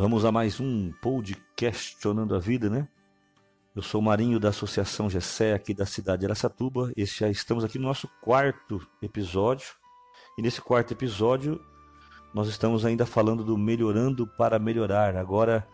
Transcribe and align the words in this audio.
Vamos 0.00 0.24
a 0.24 0.32
mais 0.32 0.58
um 0.60 0.90
podcast 0.92 1.44
questionando 1.54 2.34
a 2.34 2.38
vida, 2.38 2.70
né? 2.70 2.88
Eu 3.76 3.82
sou 3.82 4.00
o 4.00 4.02
Marinho 4.02 4.40
da 4.40 4.48
Associação 4.48 5.10
Gessé 5.10 5.52
aqui 5.52 5.74
da 5.74 5.84
cidade 5.84 6.20
de 6.20 6.26
Aracatuba. 6.26 6.90
Esse 6.96 7.18
já 7.18 7.28
estamos 7.28 7.64
aqui 7.64 7.78
no 7.78 7.86
nosso 7.86 8.08
quarto 8.22 8.80
episódio. 9.02 9.66
E 10.38 10.42
nesse 10.42 10.62
quarto 10.62 10.94
episódio 10.94 11.60
nós 12.32 12.48
estamos 12.48 12.86
ainda 12.86 13.04
falando 13.04 13.44
do 13.44 13.58
melhorando 13.58 14.26
para 14.26 14.58
melhorar, 14.58 15.16
agora 15.16 15.68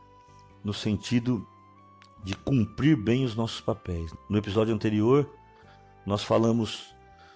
no 0.65 0.75
sentido 0.75 1.47
de 2.25 2.35
cumprir 2.35 2.97
bem 2.97 3.25
os 3.25 3.37
nossos 3.37 3.61
papéis. 3.61 4.13
No 4.29 4.39
episódio 4.39 4.75
anterior 4.75 5.31
nós 6.05 6.25
falamos 6.25 6.93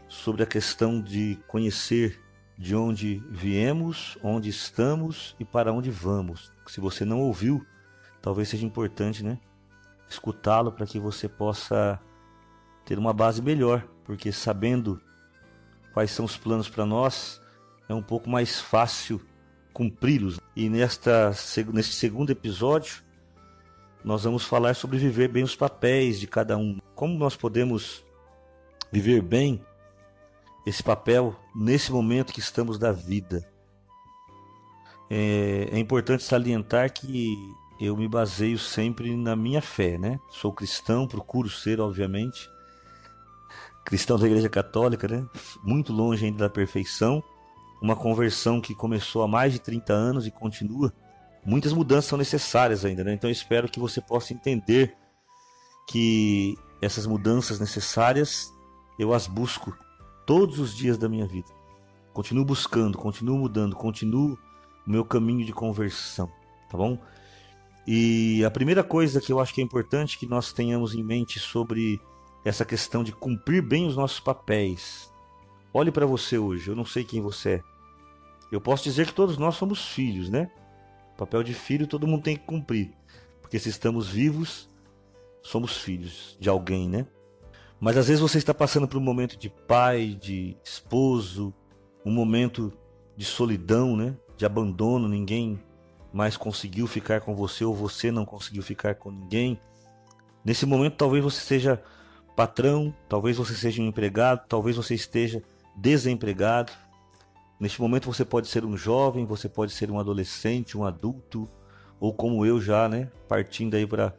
sobre 0.09 0.43
a 0.43 0.47
questão 0.47 1.01
de 1.01 1.39
conhecer 1.47 2.21
de 2.61 2.77
onde 2.77 3.25
viemos, 3.31 4.19
onde 4.23 4.51
estamos 4.51 5.35
e 5.41 5.47
para 5.47 5.73
onde 5.73 5.91
vamos. 5.91 6.53
Se 6.67 6.79
você 6.79 7.07
não 7.07 7.19
ouviu, 7.19 7.65
talvez 8.21 8.51
seja 8.51 8.67
importante, 8.67 9.25
né? 9.25 9.39
Escutá-lo 10.07 10.71
para 10.71 10.85
que 10.85 11.01
você 11.01 11.27
possa 11.27 11.99
ter 12.85 12.99
uma 12.99 13.15
base 13.15 13.41
melhor, 13.41 13.89
porque 14.05 14.31
sabendo 14.31 15.01
quais 15.95 16.11
são 16.11 16.27
os 16.27 16.37
planos 16.37 16.69
para 16.69 16.85
nós, 16.85 17.41
é 17.89 17.95
um 17.95 18.03
pouco 18.03 18.29
mais 18.29 18.61
fácil 18.61 19.23
cumpri-los. 19.73 20.39
E 20.55 20.69
nesta, 20.69 21.33
neste 21.73 21.95
segundo 21.95 22.29
episódio, 22.29 23.03
nós 24.05 24.25
vamos 24.25 24.45
falar 24.45 24.75
sobre 24.75 24.99
viver 24.99 25.29
bem 25.29 25.45
os 25.45 25.57
papéis 25.57 26.21
de 26.21 26.27
cada 26.27 26.59
um. 26.59 26.77
Como 26.95 27.19
nós 27.19 27.35
podemos 27.35 28.05
viver 28.93 29.23
bem 29.23 29.65
esse 30.65 30.83
papel 30.83 31.35
nesse 31.55 31.91
momento 31.91 32.33
que 32.33 32.41
estamos 32.41 32.79
da 32.79 32.93
vida. 32.93 33.47
É, 35.09 35.69
é, 35.73 35.79
importante 35.79 36.23
salientar 36.23 36.93
que 36.93 37.37
eu 37.81 37.97
me 37.97 38.07
baseio 38.07 38.59
sempre 38.59 39.17
na 39.17 39.35
minha 39.35 39.61
fé, 39.61 39.99
né? 39.99 40.21
Sou 40.31 40.53
cristão, 40.53 41.09
procuro 41.09 41.49
ser, 41.49 41.81
obviamente, 41.81 42.49
cristão 43.85 44.19
da 44.19 44.27
Igreja 44.27 44.49
Católica, 44.49 45.09
né? 45.09 45.27
Muito 45.65 45.93
longe 45.93 46.25
ainda 46.25 46.45
da 46.45 46.51
perfeição. 46.51 47.23
Uma 47.83 47.97
conversão 47.97 48.61
que 48.61 48.75
começou 48.75 49.23
há 49.23 49.29
mais 49.29 49.53
de 49.53 49.59
30 49.59 49.93
anos 49.93 50.27
e 50.27 50.31
continua. 50.31 50.93
Muitas 51.45 51.73
mudanças 51.73 52.05
são 52.05 52.19
necessárias 52.19 52.85
ainda, 52.85 53.03
né? 53.03 53.15
Então 53.15 53.31
espero 53.31 53.69
que 53.69 53.81
você 53.81 54.01
possa 54.01 54.35
entender 54.35 54.95
que 55.89 56.57
essas 56.81 57.07
mudanças 57.07 57.59
necessárias 57.59 58.53
eu 58.99 59.13
as 59.13 59.27
busco 59.27 59.77
todos 60.31 60.61
os 60.61 60.77
dias 60.77 60.97
da 60.97 61.09
minha 61.09 61.27
vida. 61.27 61.49
Continuo 62.13 62.45
buscando, 62.45 62.97
continuo 62.97 63.37
mudando, 63.37 63.75
continuo 63.75 64.39
o 64.87 64.89
meu 64.89 65.05
caminho 65.05 65.45
de 65.45 65.53
conversão, 65.53 66.31
tá 66.71 66.79
bom? 66.79 66.97
E 67.85 68.45
a 68.45 68.51
primeira 68.51 68.85
coisa 68.85 69.21
que 69.21 69.33
eu 69.33 69.41
acho 69.41 69.53
que 69.53 69.61
é 69.61 69.65
importante 69.65 70.17
que 70.17 70.29
nós 70.29 70.53
tenhamos 70.53 70.95
em 70.95 71.03
mente 71.03 71.41
sobre 71.41 72.01
essa 72.45 72.65
questão 72.65 73.03
de 73.03 73.11
cumprir 73.11 73.61
bem 73.61 73.89
os 73.89 73.97
nossos 73.97 74.21
papéis. 74.21 75.13
Olhe 75.75 75.91
para 75.91 76.07
você 76.07 76.39
hoje, 76.39 76.71
eu 76.71 76.77
não 76.77 76.85
sei 76.85 77.03
quem 77.03 77.21
você 77.21 77.55
é. 77.55 77.63
Eu 78.53 78.61
posso 78.61 78.85
dizer 78.85 79.09
que 79.09 79.15
todos 79.15 79.37
nós 79.37 79.57
somos 79.57 79.89
filhos, 79.89 80.31
né? 80.31 80.49
O 81.15 81.17
papel 81.19 81.43
de 81.43 81.55
filho 81.55 81.89
todo 81.89 82.07
mundo 82.07 82.23
tem 82.23 82.37
que 82.37 82.47
cumprir. 82.47 82.93
Porque 83.41 83.59
se 83.59 83.69
estamos 83.69 84.07
vivos, 84.07 84.71
somos 85.43 85.77
filhos 85.79 86.37
de 86.39 86.49
alguém, 86.49 86.89
né? 86.89 87.05
Mas 87.81 87.97
às 87.97 88.09
vezes 88.09 88.21
você 88.21 88.37
está 88.37 88.53
passando 88.53 88.87
por 88.87 88.99
um 88.99 89.03
momento 89.03 89.39
de 89.39 89.49
pai, 89.49 90.19
de 90.21 90.55
esposo, 90.63 91.55
um 92.05 92.13
momento 92.13 92.73
de 93.17 93.25
solidão, 93.25 93.97
né? 93.97 94.15
De 94.37 94.45
abandono, 94.45 95.09
ninguém 95.09 95.59
mais 96.13 96.37
conseguiu 96.37 96.87
ficar 96.87 97.21
com 97.23 97.35
você 97.35 97.65
ou 97.65 97.75
você 97.75 98.11
não 98.11 98.27
conseguiu 98.27 98.63
ficar 98.63 98.97
com 98.97 99.11
ninguém. 99.11 99.59
Nesse 100.45 100.67
momento 100.67 100.97
talvez 100.97 101.25
você 101.25 101.41
seja 101.41 101.83
patrão, 102.37 102.95
talvez 103.09 103.37
você 103.37 103.55
seja 103.55 103.81
um 103.81 103.87
empregado, 103.87 104.47
talvez 104.47 104.77
você 104.77 104.95
esteja 104.95 105.43
desempregado. 105.75 106.73
Neste 107.59 107.81
momento 107.81 108.13
você 108.13 108.25
pode 108.25 108.49
ser 108.49 108.65
um 108.65 108.77
jovem, 108.77 109.25
você 109.25 109.49
pode 109.49 109.73
ser 109.73 109.91
um 109.91 109.99
adolescente, 109.99 110.77
um 110.77 110.85
adulto, 110.85 111.49
ou 111.99 112.13
como 112.13 112.45
eu 112.45 112.61
já, 112.61 112.89
né, 112.89 113.11
partindo 113.29 113.75
aí 113.75 113.87
para 113.87 114.15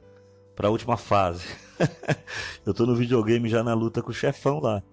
para 0.56 0.68
a 0.68 0.72
última 0.72 0.98
fase. 0.98 1.46
eu 2.66 2.74
tô 2.74 2.86
no 2.86 2.96
videogame 2.96 3.50
já 3.50 3.64
na 3.64 3.74
luta 3.74 4.02
com 4.02 4.12
o 4.12 4.14
chefão 4.14 4.60
lá. 4.60 4.84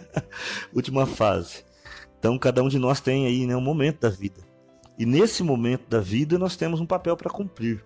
última 0.74 1.06
fase. 1.06 1.64
Então 2.18 2.38
cada 2.38 2.62
um 2.62 2.68
de 2.68 2.78
nós 2.78 3.00
tem 3.00 3.26
aí 3.26 3.46
né, 3.46 3.56
um 3.56 3.60
momento 3.60 4.00
da 4.00 4.08
vida. 4.08 4.40
E 4.98 5.04
nesse 5.04 5.42
momento 5.42 5.88
da 5.88 6.00
vida 6.00 6.38
nós 6.38 6.56
temos 6.56 6.80
um 6.80 6.86
papel 6.86 7.16
para 7.16 7.30
cumprir. 7.30 7.84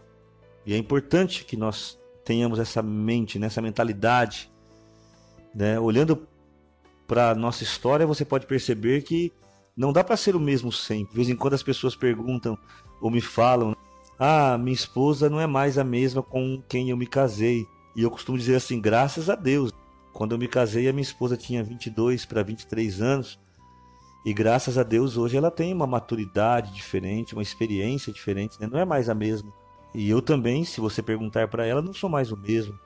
E 0.67 0.75
é 0.75 0.77
importante 0.77 1.45
que 1.45 1.57
nós 1.57 1.99
tenhamos 2.25 2.59
essa 2.59 2.83
mente, 2.83 3.39
né, 3.39 3.47
essa 3.47 3.63
mentalidade. 3.63 4.51
Né? 5.55 5.81
Olhando 5.81 6.27
para 7.07 7.35
nossa 7.35 7.63
história, 7.63 8.07
você 8.07 8.25
pode 8.25 8.47
perceber 8.47 9.03
que 9.03 9.33
não 9.75 9.93
dá 9.93 10.05
para 10.05 10.17
ser 10.17 10.37
o 10.37 10.41
mesmo 10.41 10.71
sempre. 10.71 11.13
De 11.13 11.17
vez 11.17 11.29
em 11.31 11.37
quando 11.37 11.55
as 11.55 11.63
pessoas 11.63 11.97
perguntam 11.97 12.59
ou 13.01 13.11
me 13.11 13.21
falam 13.21 13.75
ah, 14.19 14.59
minha 14.59 14.75
esposa 14.75 15.31
não 15.31 15.41
é 15.41 15.47
mais 15.47 15.79
a 15.79 15.84
mesma 15.84 16.23
com 16.23 16.61
quem 16.69 16.91
eu 16.91 16.97
me 16.97 17.06
casei. 17.06 17.67
E 17.95 18.03
eu 18.03 18.11
costumo 18.11 18.37
dizer 18.37 18.56
assim, 18.56 18.81
graças 18.81 19.31
a 19.31 19.34
Deus. 19.34 19.73
Quando 20.12 20.33
eu 20.33 20.39
me 20.39 20.49
casei, 20.49 20.89
a 20.89 20.93
minha 20.93 21.03
esposa 21.03 21.37
tinha 21.37 21.62
22 21.62 22.25
para 22.25 22.43
23 22.43 23.01
anos. 23.01 23.39
E 24.25 24.33
graças 24.33 24.77
a 24.77 24.83
Deus 24.83 25.17
hoje 25.17 25.37
ela 25.37 25.51
tem 25.51 25.73
uma 25.73 25.87
maturidade 25.87 26.75
diferente, 26.75 27.34
uma 27.34 27.43
experiência 27.43 28.12
diferente, 28.12 28.61
né? 28.61 28.67
não 28.67 28.79
é 28.79 28.84
mais 28.84 29.09
a 29.09 29.15
mesma. 29.15 29.53
E 29.95 30.11
eu 30.11 30.21
também, 30.21 30.65
se 30.65 30.81
você 30.81 31.00
perguntar 31.00 31.49
para 31.49 31.65
ela, 31.65 31.81
não 31.81 31.95
sou 31.95 32.11
mais 32.11 32.33
o 32.33 32.37
mesmo. 32.37 32.79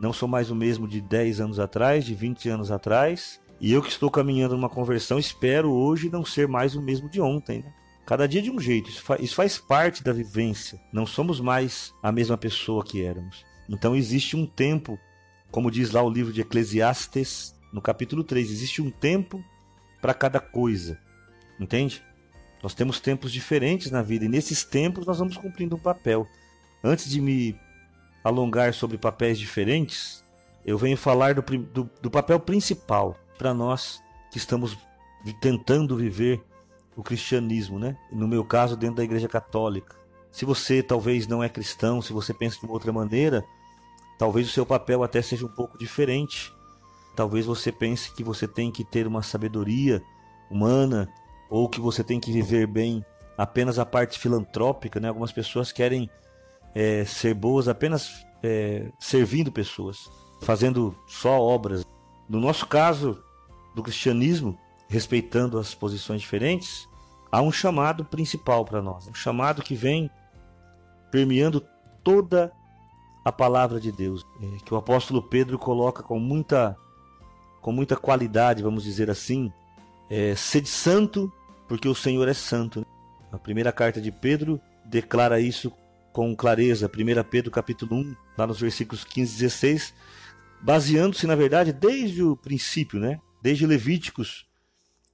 Não 0.00 0.12
sou 0.12 0.28
mais 0.28 0.50
o 0.50 0.54
mesmo 0.54 0.88
de 0.88 1.00
10 1.00 1.40
anos 1.40 1.60
atrás, 1.60 2.04
de 2.04 2.14
20 2.14 2.48
anos 2.48 2.72
atrás. 2.72 3.40
E 3.60 3.72
eu 3.72 3.80
que 3.80 3.88
estou 3.88 4.10
caminhando 4.10 4.56
numa 4.56 4.68
conversão, 4.68 5.18
espero 5.18 5.70
hoje 5.70 6.10
não 6.10 6.24
ser 6.24 6.48
mais 6.48 6.74
o 6.74 6.82
mesmo 6.82 7.08
de 7.08 7.20
ontem. 7.20 7.60
Né? 7.60 7.72
Cada 8.04 8.26
dia 8.26 8.42
de 8.42 8.50
um 8.50 8.58
jeito. 8.58 8.90
Isso, 8.90 9.02
fa 9.02 9.16
isso 9.20 9.34
faz 9.34 9.58
parte 9.58 10.02
da 10.02 10.12
vivência. 10.12 10.80
Não 10.92 11.06
somos 11.06 11.40
mais 11.40 11.94
a 12.02 12.10
mesma 12.10 12.36
pessoa 12.36 12.84
que 12.84 13.04
éramos. 13.04 13.44
Então 13.68 13.94
existe 13.94 14.36
um 14.36 14.46
tempo, 14.46 14.98
como 15.50 15.70
diz 15.70 15.92
lá 15.92 16.02
o 16.02 16.10
livro 16.10 16.32
de 16.32 16.40
Eclesiastes, 16.40 17.54
no 17.72 17.80
capítulo 17.80 18.22
3, 18.22 18.50
existe 18.50 18.82
um 18.82 18.90
tempo 18.90 19.42
para 20.00 20.12
cada 20.12 20.40
coisa. 20.40 20.98
Entende? 21.58 22.02
Nós 22.62 22.74
temos 22.74 23.00
tempos 23.00 23.32
diferentes 23.32 23.90
na 23.90 24.02
vida 24.02 24.24
e 24.24 24.28
nesses 24.28 24.64
tempos 24.64 25.06
nós 25.06 25.18
vamos 25.18 25.36
cumprindo 25.36 25.76
um 25.76 25.78
papel. 25.80 26.26
Antes 26.82 27.08
de 27.08 27.20
me 27.20 27.56
alongar 28.22 28.74
sobre 28.74 28.98
papéis 28.98 29.38
diferentes, 29.38 30.22
eu 30.64 30.76
venho 30.76 30.96
falar 30.96 31.34
do, 31.34 31.42
do, 31.42 31.90
do 32.00 32.10
papel 32.10 32.38
principal 32.38 33.16
para 33.38 33.54
nós 33.54 34.02
que 34.30 34.38
estamos 34.38 34.76
tentando 35.40 35.96
viver 35.96 36.42
o 36.96 37.02
cristianismo, 37.02 37.78
né? 37.78 37.96
No 38.10 38.28
meu 38.28 38.44
caso, 38.44 38.76
dentro 38.76 38.96
da 38.96 39.04
Igreja 39.04 39.28
Católica. 39.28 39.96
Se 40.30 40.44
você 40.44 40.82
talvez 40.82 41.26
não 41.26 41.42
é 41.42 41.48
cristão, 41.48 42.00
se 42.00 42.12
você 42.12 42.32
pensa 42.32 42.58
de 42.58 42.64
uma 42.64 42.72
outra 42.72 42.92
maneira, 42.92 43.44
talvez 44.18 44.48
o 44.48 44.52
seu 44.52 44.64
papel 44.64 45.02
até 45.02 45.20
seja 45.20 45.44
um 45.44 45.48
pouco 45.48 45.78
diferente. 45.78 46.52
Talvez 47.14 47.44
você 47.44 47.70
pense 47.70 48.12
que 48.12 48.24
você 48.24 48.48
tem 48.48 48.70
que 48.70 48.84
ter 48.84 49.06
uma 49.06 49.22
sabedoria 49.22 50.02
humana 50.50 51.08
ou 51.50 51.68
que 51.68 51.80
você 51.80 52.02
tem 52.02 52.18
que 52.18 52.32
viver 52.32 52.66
bem 52.66 53.04
apenas 53.36 53.78
a 53.78 53.84
parte 53.84 54.18
filantrópica, 54.18 55.00
né? 55.00 55.08
Algumas 55.08 55.32
pessoas 55.32 55.72
querem 55.72 56.08
é, 56.74 57.04
ser 57.04 57.34
boas 57.34 57.68
apenas 57.68 58.24
é, 58.42 58.90
servindo 58.98 59.52
pessoas, 59.52 60.10
fazendo 60.40 60.96
só 61.06 61.38
obras. 61.40 61.84
No 62.28 62.40
nosso 62.40 62.66
caso 62.66 63.22
do 63.74 63.82
cristianismo, 63.82 64.58
respeitando 64.92 65.58
as 65.58 65.74
posições 65.74 66.20
diferentes, 66.20 66.86
há 67.30 67.40
um 67.40 67.50
chamado 67.50 68.04
principal 68.04 68.62
para 68.62 68.82
nós, 68.82 69.08
um 69.08 69.14
chamado 69.14 69.62
que 69.62 69.74
vem 69.74 70.10
permeando 71.10 71.66
toda 72.04 72.52
a 73.24 73.32
palavra 73.32 73.80
de 73.80 73.90
Deus, 73.90 74.26
é, 74.42 74.64
que 74.64 74.74
o 74.74 74.76
apóstolo 74.76 75.22
Pedro 75.22 75.58
coloca 75.58 76.02
com 76.02 76.18
muita 76.18 76.76
com 77.62 77.72
muita 77.72 77.96
qualidade, 77.96 78.62
vamos 78.62 78.82
dizer 78.82 79.08
assim, 79.08 79.50
é, 80.10 80.34
sede 80.34 80.68
santo, 80.68 81.32
porque 81.68 81.88
o 81.88 81.94
Senhor 81.94 82.26
é 82.26 82.34
santo. 82.34 82.84
A 83.30 83.38
primeira 83.38 83.70
carta 83.70 84.00
de 84.00 84.10
Pedro 84.10 84.60
declara 84.84 85.40
isso 85.40 85.72
com 86.12 86.34
clareza, 86.34 86.90
1 86.90 87.22
Pedro 87.30 87.52
capítulo 87.52 87.94
1, 87.94 88.16
lá 88.36 88.48
nos 88.48 88.60
versículos 88.60 89.04
15 89.04 89.32
e 89.32 89.38
16, 89.38 89.94
baseando-se, 90.60 91.24
na 91.24 91.36
verdade, 91.36 91.72
desde 91.72 92.20
o 92.20 92.36
princípio, 92.36 92.98
né? 92.98 93.20
desde 93.40 93.64
Levíticos, 93.64 94.44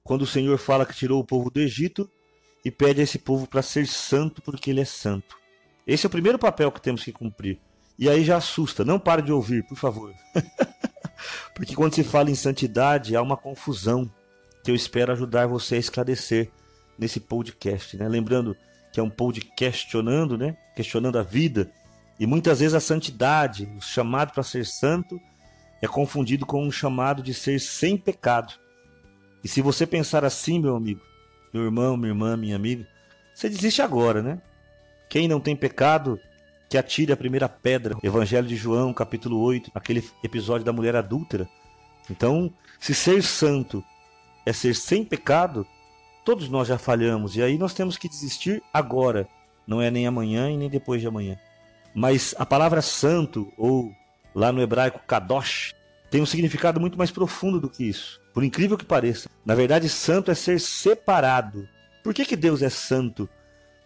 quando 0.03 0.23
o 0.23 0.27
Senhor 0.27 0.57
fala 0.57 0.85
que 0.85 0.95
tirou 0.95 1.19
o 1.19 1.25
povo 1.25 1.49
do 1.49 1.59
Egito 1.59 2.09
e 2.63 2.71
pede 2.71 3.01
a 3.01 3.03
esse 3.03 3.19
povo 3.19 3.47
para 3.47 3.61
ser 3.61 3.87
santo 3.87 4.41
porque 4.41 4.69
ele 4.69 4.81
é 4.81 4.85
santo. 4.85 5.37
Esse 5.85 6.05
é 6.05 6.07
o 6.07 6.11
primeiro 6.11 6.37
papel 6.37 6.71
que 6.71 6.81
temos 6.81 7.03
que 7.03 7.11
cumprir. 7.11 7.59
E 7.97 8.07
aí 8.09 8.23
já 8.23 8.37
assusta, 8.37 8.85
não 8.85 8.99
pare 8.99 9.21
de 9.21 9.31
ouvir, 9.31 9.63
por 9.63 9.77
favor. 9.77 10.13
porque 11.53 11.75
quando 11.75 11.95
se 11.95 12.03
fala 12.03 12.31
em 12.31 12.35
santidade, 12.35 13.15
há 13.15 13.21
uma 13.21 13.35
confusão 13.35 14.09
que 14.63 14.71
eu 14.71 14.75
espero 14.75 15.11
ajudar 15.11 15.47
você 15.47 15.75
a 15.75 15.79
esclarecer 15.79 16.49
nesse 16.97 17.19
podcast. 17.19 17.97
Né? 17.97 18.07
Lembrando 18.07 18.55
que 18.91 18.99
é 18.99 19.03
um 19.03 19.11
de 19.31 19.41
questionando, 19.41 20.37
né? 20.37 20.57
Questionando 20.75 21.17
a 21.17 21.23
vida. 21.23 21.71
E 22.19 22.25
muitas 22.25 22.59
vezes 22.59 22.73
a 22.73 22.79
santidade, 22.79 23.69
o 23.77 23.81
chamado 23.81 24.33
para 24.33 24.43
ser 24.43 24.65
santo, 24.65 25.19
é 25.81 25.87
confundido 25.87 26.45
com 26.45 26.63
um 26.63 26.71
chamado 26.71 27.23
de 27.23 27.33
ser 27.33 27.59
sem 27.59 27.97
pecado. 27.97 28.53
E 29.43 29.47
se 29.47 29.61
você 29.61 29.85
pensar 29.85 30.25
assim, 30.25 30.59
meu 30.59 30.75
amigo, 30.75 31.01
meu 31.53 31.63
irmão, 31.63 31.95
minha 31.95 32.11
irmã, 32.11 32.37
minha 32.37 32.55
amiga, 32.55 32.87
você 33.33 33.49
desiste 33.49 33.81
agora, 33.81 34.21
né? 34.21 34.41
Quem 35.09 35.27
não 35.27 35.39
tem 35.39 35.55
pecado, 35.55 36.19
que 36.69 36.77
atire 36.77 37.11
a 37.11 37.17
primeira 37.17 37.49
pedra. 37.49 37.97
Evangelho 38.03 38.47
de 38.47 38.55
João, 38.55 38.93
capítulo 38.93 39.39
8, 39.39 39.71
aquele 39.73 40.07
episódio 40.23 40.63
da 40.63 40.71
mulher 40.71 40.95
adúltera. 40.95 41.49
Então, 42.09 42.53
se 42.79 42.93
ser 42.93 43.23
santo 43.23 43.83
é 44.45 44.53
ser 44.53 44.75
sem 44.75 45.03
pecado, 45.03 45.65
todos 46.23 46.47
nós 46.47 46.67
já 46.67 46.77
falhamos 46.77 47.35
e 47.35 47.41
aí 47.41 47.57
nós 47.57 47.73
temos 47.73 47.97
que 47.97 48.07
desistir 48.07 48.61
agora, 48.71 49.27
não 49.65 49.81
é 49.81 49.89
nem 49.89 50.05
amanhã 50.05 50.49
e 50.51 50.57
nem 50.57 50.69
depois 50.69 51.01
de 51.01 51.07
amanhã. 51.07 51.37
Mas 51.93 52.35
a 52.37 52.45
palavra 52.45 52.81
santo, 52.81 53.51
ou 53.57 53.91
lá 54.33 54.51
no 54.51 54.61
hebraico 54.61 54.99
kadosh, 55.07 55.73
tem 56.11 56.21
um 56.21 56.25
significado 56.25 56.79
muito 56.79 56.97
mais 56.97 57.09
profundo 57.09 57.59
do 57.59 57.69
que 57.69 57.83
isso. 57.83 58.18
Por 58.33 58.43
incrível 58.43 58.77
que 58.77 58.85
pareça. 58.85 59.29
Na 59.45 59.55
verdade, 59.55 59.89
santo 59.89 60.31
é 60.31 60.35
ser 60.35 60.59
separado. 60.59 61.67
Por 62.03 62.13
que, 62.13 62.25
que 62.25 62.35
Deus 62.35 62.61
é 62.61 62.69
santo? 62.69 63.27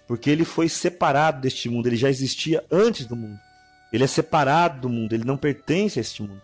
Porque 0.07 0.29
ele 0.29 0.45
foi 0.45 0.67
separado 0.67 1.41
deste 1.41 1.69
mundo, 1.69 1.87
ele 1.87 1.95
já 1.95 2.09
existia 2.09 2.63
antes 2.71 3.05
do 3.05 3.15
mundo. 3.15 3.39
Ele 3.91 4.03
é 4.03 4.07
separado 4.07 4.81
do 4.81 4.89
mundo, 4.89 5.13
ele 5.13 5.23
não 5.23 5.37
pertence 5.37 5.99
a 5.99 6.01
este 6.01 6.21
mundo. 6.21 6.41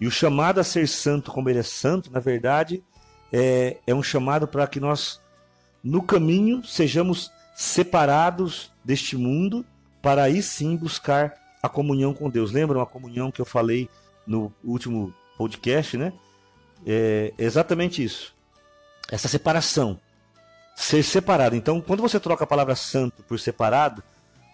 E 0.00 0.06
o 0.06 0.10
chamado 0.10 0.60
a 0.60 0.64
ser 0.64 0.88
santo, 0.88 1.30
como 1.30 1.50
ele 1.50 1.58
é 1.58 1.62
santo, 1.62 2.10
na 2.10 2.20
verdade, 2.20 2.82
é, 3.32 3.76
é 3.86 3.94
um 3.94 4.02
chamado 4.02 4.48
para 4.48 4.66
que 4.66 4.80
nós, 4.80 5.20
no 5.84 6.02
caminho, 6.02 6.64
sejamos 6.64 7.30
separados 7.54 8.72
deste 8.82 9.16
mundo, 9.16 9.64
para 10.00 10.22
aí 10.22 10.42
sim 10.42 10.76
buscar 10.76 11.34
a 11.62 11.68
comunhão 11.68 12.14
com 12.14 12.30
Deus. 12.30 12.50
Lembram 12.52 12.80
a 12.80 12.86
comunhão 12.86 13.30
que 13.30 13.40
eu 13.40 13.44
falei 13.44 13.88
no 14.26 14.52
último 14.64 15.12
podcast, 15.36 15.96
né? 15.96 16.12
É 16.86 17.32
exatamente 17.38 18.02
isso. 18.02 18.34
Essa 19.10 19.28
separação 19.28 19.98
ser 20.74 21.02
separado. 21.02 21.54
Então, 21.54 21.80
quando 21.80 22.00
você 22.00 22.18
troca 22.18 22.44
a 22.44 22.46
palavra 22.46 22.74
santo 22.74 23.22
por 23.22 23.38
separado, 23.38 24.02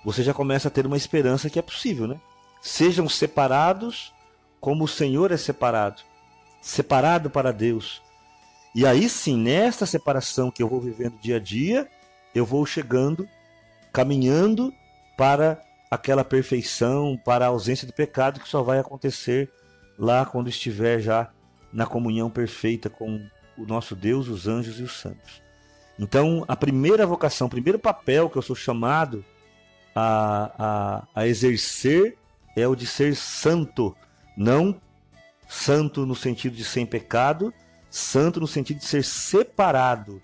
você 0.05 0.23
já 0.23 0.34
começa 0.34 0.69
a 0.69 0.70
ter 0.70 0.87
uma 0.87 0.96
esperança 0.96 1.49
que 1.49 1.58
é 1.58 1.62
possível, 1.62 2.06
né? 2.06 2.20
Sejam 2.61 3.08
separados 3.08 4.12
como 4.61 4.84
o 4.84 4.88
Senhor 4.88 5.31
é 5.31 5.37
separado, 5.37 6.02
separado 6.61 7.31
para 7.31 7.52
Deus. 7.52 8.02
E 8.75 8.84
aí 8.84 9.08
sim, 9.08 9.37
nesta 9.37 9.87
separação 9.87 10.50
que 10.50 10.62
eu 10.62 10.69
vou 10.69 10.81
vivendo 10.81 11.19
dia 11.20 11.37
a 11.37 11.40
dia, 11.40 11.88
eu 12.34 12.44
vou 12.44 12.67
chegando, 12.67 13.29
caminhando 13.93 14.72
para 15.17 15.62
aquela 15.90 16.25
perfeição, 16.25 17.19
para 17.25 17.44
a 17.44 17.49
ausência 17.49 17.87
do 17.87 17.93
pecado 17.93 18.40
que 18.40 18.49
só 18.49 18.62
vai 18.62 18.79
acontecer 18.79 19.50
lá 19.99 20.26
quando 20.26 20.49
estiver 20.49 21.00
já 21.00 21.31
na 21.76 21.84
comunhão 21.84 22.31
perfeita 22.31 22.88
com 22.88 23.20
o 23.56 23.67
nosso 23.67 23.94
Deus, 23.94 24.28
os 24.28 24.49
anjos 24.49 24.81
e 24.81 24.82
os 24.82 24.99
santos. 24.99 25.43
Então, 25.99 26.43
a 26.49 26.56
primeira 26.56 27.06
vocação, 27.06 27.46
o 27.46 27.50
primeiro 27.50 27.78
papel 27.78 28.31
que 28.31 28.38
eu 28.38 28.43
sou 28.43 28.56
chamado 28.56 29.23
a, 29.94 30.52
a, 30.58 31.20
a 31.20 31.26
exercer 31.26 32.17
é 32.56 32.67
o 32.67 32.75
de 32.75 32.87
ser 32.87 33.14
santo. 33.14 33.94
Não 34.34 34.81
santo 35.46 36.06
no 36.06 36.14
sentido 36.14 36.56
de 36.56 36.64
sem 36.64 36.87
pecado, 36.87 37.52
santo 37.90 38.40
no 38.40 38.46
sentido 38.46 38.79
de 38.79 38.87
ser 38.87 39.05
separado 39.05 40.20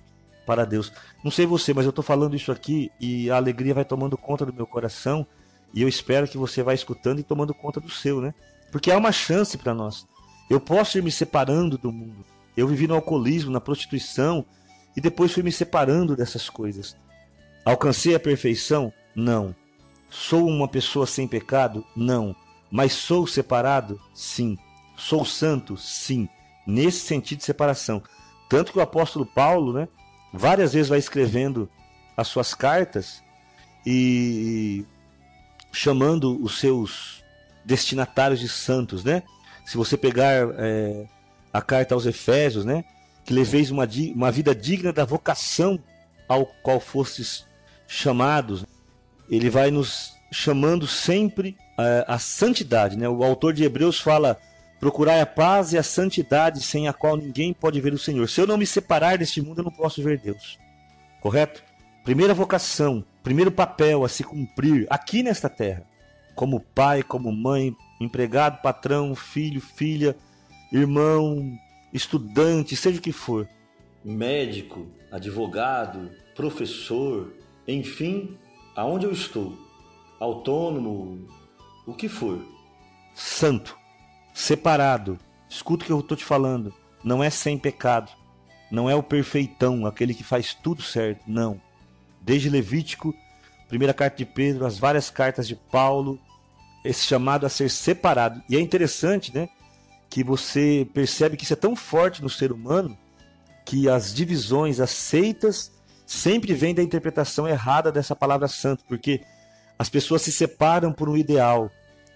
para 0.47 0.65
Deus. 0.65 0.91
Não 1.23 1.31
sei 1.31 1.45
você, 1.45 1.75
mas 1.75 1.85
eu 1.85 1.91
estou 1.91 2.03
falando 2.03 2.35
isso 2.35 2.51
aqui 2.51 2.91
e 2.99 3.31
a 3.31 3.37
alegria 3.37 3.75
vai 3.75 3.85
tomando 3.85 4.17
conta 4.17 4.47
do 4.47 4.55
meu 4.55 4.67
coração 4.67 5.27
e 5.75 5.83
eu 5.83 5.89
espero 5.89 6.27
que 6.27 6.39
você 6.39 6.63
vá 6.63 6.73
escutando 6.73 7.19
e 7.19 7.23
tomando 7.23 7.53
conta 7.53 7.79
do 7.79 7.91
seu, 7.91 8.23
né? 8.23 8.35
Porque 8.71 8.91
há 8.91 8.97
uma 8.97 9.13
chance 9.13 9.59
para 9.59 9.75
nós. 9.75 10.07
Eu 10.49 10.61
posso 10.61 10.99
ir 10.99 11.03
me 11.03 11.11
separando 11.11 11.79
do 11.79 11.93
mundo. 11.93 12.25
Eu 12.57 12.69
vivi 12.69 12.87
no 12.87 12.95
alcoolismo, 12.95 13.51
na 13.51 13.61
prostituição, 13.61 14.45
e 14.97 15.01
depois 15.01 15.33
fui 15.33 15.43
me 15.43 15.53
separando 15.53 16.15
dessas 16.15 16.51
coisas. 16.51 16.97
Alcancei 17.65 18.15
a 18.15 18.21
perfeição? 18.21 18.93
Não. 19.15 19.55
Sou 20.11 20.47
uma 20.47 20.69
pessoa 20.69 21.07
sem 21.07 21.27
pecado? 21.27 21.85
Não. 21.97 22.37
Mas 22.71 22.93
sou 22.93 23.27
separado? 23.27 24.01
Sim. 24.13 24.59
Sou 24.97 25.25
santo? 25.25 25.77
Sim. 25.77 26.29
Nesse 26.67 27.01
sentido 27.01 27.39
de 27.39 27.45
separação. 27.45 28.03
Tanto 28.49 28.73
que 28.73 28.79
o 28.79 28.83
apóstolo 28.83 29.25
Paulo, 29.25 29.73
né, 29.73 29.89
várias 30.33 30.75
vezes 30.75 30.89
vai 30.89 30.99
escrevendo 30.99 31.69
as 32.17 32.29
suas 32.29 32.53
cartas 32.53 33.23
e 33.87 34.85
chamando 35.73 36.43
os 36.43 36.59
seus 36.59 37.25
destinatários 37.65 38.41
de 38.41 38.49
santos, 38.49 39.03
né? 39.03 39.23
Se 39.65 39.77
você 39.77 39.97
pegar 39.97 40.49
é, 40.59 41.07
a 41.53 41.63
carta 41.63 41.95
aos 41.95 42.07
Efésios, 42.07 42.65
né? 42.65 42.85
que 43.25 43.33
leveis 43.33 43.71
uma, 43.71 43.89
uma 44.15 44.31
vida 44.31 44.55
digna 44.55 44.93
da 44.93 45.05
vocação 45.05 45.79
ao 46.29 46.47
qual 46.63 46.81
fostes 46.81 47.47
chamados. 47.87 48.65
Ele 49.31 49.51
vai 49.51 49.71
nos 49.71 50.15
chamando 50.31 50.87
sempre 50.87 51.57
a, 51.77 52.15
a 52.15 52.19
santidade. 52.19 52.97
Né? 52.97 53.09
O 53.09 53.23
autor 53.23 53.53
de 53.53 53.65
Hebreus 53.65 54.01
fala: 54.01 54.39
procurai 54.81 55.21
a 55.21 55.27
paz 55.27 55.73
e 55.73 55.79
a 55.79 55.83
santidade, 55.83 56.63
sem 56.63 56.89
a 56.89 56.93
qual 56.93 57.17
ninguém 57.17 57.53
pode 57.53 57.81
ver 57.81 57.93
o 57.93 57.99
Senhor. 57.99 58.29
Se 58.29 58.41
eu 58.41 58.47
não 58.47 58.57
me 58.57 58.67
separar 58.67 59.19
deste 59.19 59.41
mundo, 59.41 59.61
eu 59.61 59.65
não 59.65 59.73
posso 59.73 60.03
ver 60.03 60.19
Deus. 60.19 60.59
Correto? 61.21 61.63
Primeira 62.03 62.35
vocação, 62.35 63.05
primeiro 63.23 63.53
papel 63.53 64.05
a 64.05 64.09
se 64.09 64.25
cumprir 64.25 64.89
aqui 64.91 65.23
nesta 65.23 65.49
terra, 65.49 65.85
como 66.43 66.59
pai, 66.59 67.05
como 67.05 67.31
mãe, 67.31 67.73
empregado, 68.01 68.61
patrão, 68.61 69.15
filho, 69.15 69.61
filha, 69.61 70.17
irmão, 70.73 71.57
estudante, 71.93 72.75
seja 72.75 72.99
o 72.99 73.01
que 73.01 73.13
for, 73.13 73.49
médico, 74.05 74.89
advogado, 75.13 76.11
professor, 76.35 77.33
enfim, 77.69 78.37
aonde 78.75 79.07
eu 79.07 79.13
estou, 79.13 79.57
autônomo, 80.19 81.29
o 81.87 81.95
que 81.95 82.09
for, 82.09 82.45
santo, 83.15 83.79
separado, 84.35 85.21
escuta 85.49 85.85
o 85.85 85.87
que 85.87 85.93
eu 85.93 86.01
estou 86.01 86.17
te 86.17 86.25
falando, 86.25 86.75
não 87.05 87.23
é 87.23 87.31
sem 87.31 87.57
pecado, 87.57 88.11
não 88.69 88.91
é 88.91 88.97
o 88.97 89.03
perfeitão, 89.05 89.87
aquele 89.87 90.13
que 90.13 90.25
faz 90.25 90.55
tudo 90.55 90.83
certo, 90.83 91.23
não. 91.25 91.61
Desde 92.21 92.51
Levítico, 92.51 93.15
primeira 93.69 93.95
carta 93.95 94.17
de 94.17 94.27
Pedro, 94.27 94.67
as 94.67 94.77
várias 94.77 95.09
cartas 95.09 95.47
de 95.47 95.55
Paulo, 95.55 96.19
esse 96.85 97.05
chamado 97.07 97.47
a 97.47 97.49
ser 97.49 97.71
separado. 97.71 98.43
E 98.49 98.57
é 98.57 98.61
interessante, 98.61 99.35
né? 99.35 99.49
que 100.13 100.23
você 100.23 100.87
percebe 100.93 101.39
que 101.39 101.45
isso 101.45 101.55
é 101.55 101.57
tão 101.57 101.75
forte 101.75 102.21
no 102.21 102.29
ser 102.29 102.53
humano 102.53 102.99
que 103.65 103.89
as 103.89 104.13
divisões, 104.13 104.79
as 104.79 104.91
seitas, 104.91 105.73
sempre 106.07 106.53
vêm 106.53 106.75
da 106.75 106.83
interpretação 106.83 107.49
errada 107.49 107.91
dessa 107.91 108.15
palavra 108.15 108.47
santo, 108.47 108.85
porque 108.87 109.23
as 109.79 109.89
pessoas 109.89 110.21
se 110.21 110.31
separam 110.31 110.93
por 110.93 111.09
um 111.09 111.17
ideal, 111.17 111.71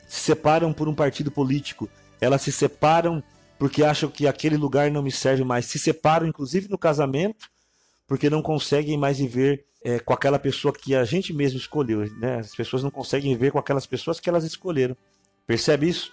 se 0.07 0.21
separam 0.21 0.75
por 0.75 0.89
um 0.91 0.95
partido 0.95 1.31
político, 1.31 1.89
elas 2.21 2.43
se 2.43 2.53
separam 2.53 3.23
porque 3.59 3.83
acham 3.83 4.11
que 4.11 4.29
aquele 4.29 4.59
lugar 4.59 4.91
não 4.91 5.03
me 5.03 5.11
serve 5.11 5.43
mais, 5.43 5.65
se 5.65 5.79
separam 5.79 6.27
inclusive 6.27 6.69
no 6.69 6.77
casamento 6.77 7.49
porque 8.07 8.29
não 8.29 8.43
conseguem 8.43 8.99
mais 8.99 9.17
viver 9.17 9.65
é, 9.87 10.01
com 10.01 10.13
aquela 10.13 10.37
pessoa 10.37 10.75
que 10.75 10.97
a 10.97 11.05
gente 11.05 11.33
mesmo 11.33 11.61
escolheu, 11.61 12.01
né? 12.19 12.41
As 12.41 12.53
pessoas 12.57 12.83
não 12.83 12.91
conseguem 12.91 13.33
viver 13.35 13.53
com 13.53 13.59
aquelas 13.61 13.87
pessoas 13.87 14.19
que 14.19 14.29
elas 14.29 14.43
escolheram. 14.43 14.97
Percebe 15.47 15.89
isso? 15.89 16.11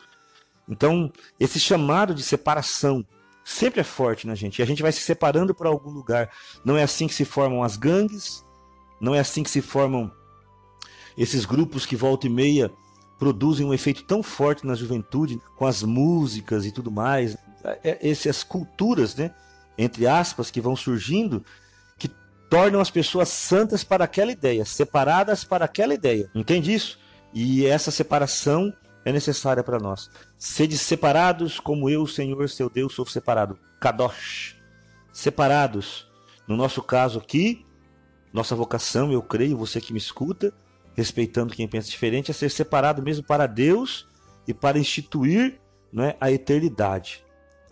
Então, 0.70 1.12
esse 1.40 1.60
chamado 1.60 2.14
de 2.14 2.22
separação 2.22 3.04
sempre 3.44 3.82
é 3.82 3.84
forte 3.84 4.28
na 4.28 4.36
gente. 4.36 4.60
E 4.60 4.62
a 4.62 4.66
gente 4.66 4.84
vai 4.84 4.92
se 4.92 5.02
separando 5.02 5.56
por 5.56 5.66
algum 5.66 5.90
lugar. 5.90 6.30
Não 6.64 6.78
é 6.78 6.84
assim 6.84 7.08
que 7.08 7.16
se 7.16 7.26
formam 7.26 7.64
as 7.64 7.76
gangues, 7.76 8.46
não 9.02 9.16
é 9.16 9.20
assim 9.20 9.42
que 9.42 9.50
se 9.50 9.60
formam 9.60 10.12
esses 11.18 11.44
grupos 11.44 11.84
que 11.84 11.96
volta 11.96 12.28
e 12.28 12.30
meia 12.30 12.72
produzem 13.18 13.66
um 13.66 13.74
efeito 13.74 14.04
tão 14.04 14.22
forte 14.22 14.68
na 14.68 14.76
juventude, 14.76 15.42
com 15.56 15.66
as 15.66 15.82
músicas 15.82 16.64
e 16.68 16.72
tudo 16.72 16.92
mais. 16.92 17.36
É, 17.84 18.08
essas 18.08 18.44
culturas, 18.44 19.16
né, 19.16 19.34
entre 19.80 20.06
aspas, 20.06 20.52
que 20.52 20.62
vão 20.62 20.76
surgindo, 20.76 21.44
tornam 22.54 22.80
as 22.80 22.92
pessoas 22.92 23.30
santas 23.30 23.84
para 23.84 24.04
aquela 24.04 24.32
ideia, 24.32 24.64
separadas 24.64 25.44
para 25.44 25.66
aquela 25.66 25.92
ideia. 25.92 26.30
Entende 26.36 26.72
isso? 26.72 27.00
E 27.34 27.66
essa 27.66 27.90
separação 27.90 28.72
é 29.04 29.12
necessária 29.12 29.64
para 29.64 29.80
nós. 29.80 30.08
Sede 30.38 30.78
separados 30.78 31.60
como 31.60 31.90
eu, 31.90 32.06
Senhor, 32.06 32.48
seu 32.48 32.70
Deus, 32.70 32.94
sou 32.94 33.08
separado. 33.08 33.58
Kadosh. 33.82 34.56
Separados. 35.12 36.08
No 36.48 36.56
nosso 36.56 36.84
caso 36.84 37.18
aqui, 37.18 37.66
nossa 38.32 38.56
vocação, 38.56 39.12
eu 39.12 39.24
creio, 39.24 39.58
você 39.58 39.82
que 39.82 39.92
me 39.92 39.98
escuta, 39.98 40.54
respeitando 40.94 41.56
quem 41.56 41.68
pensa 41.68 41.90
diferente, 41.90 42.30
é 42.30 42.36
ser 42.36 42.52
separado 42.52 43.02
mesmo 43.02 43.26
para 43.26 43.48
Deus 43.48 44.08
e 44.48 44.54
para 44.54 44.78
instituir 44.78 45.60
né, 45.92 46.16
a 46.22 46.32
eternidade. 46.32 47.26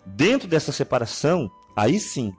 Dentro 0.08 0.48
dessa 0.48 0.72
separação, 0.72 1.52
aí 1.76 2.00
sim, 2.00 2.34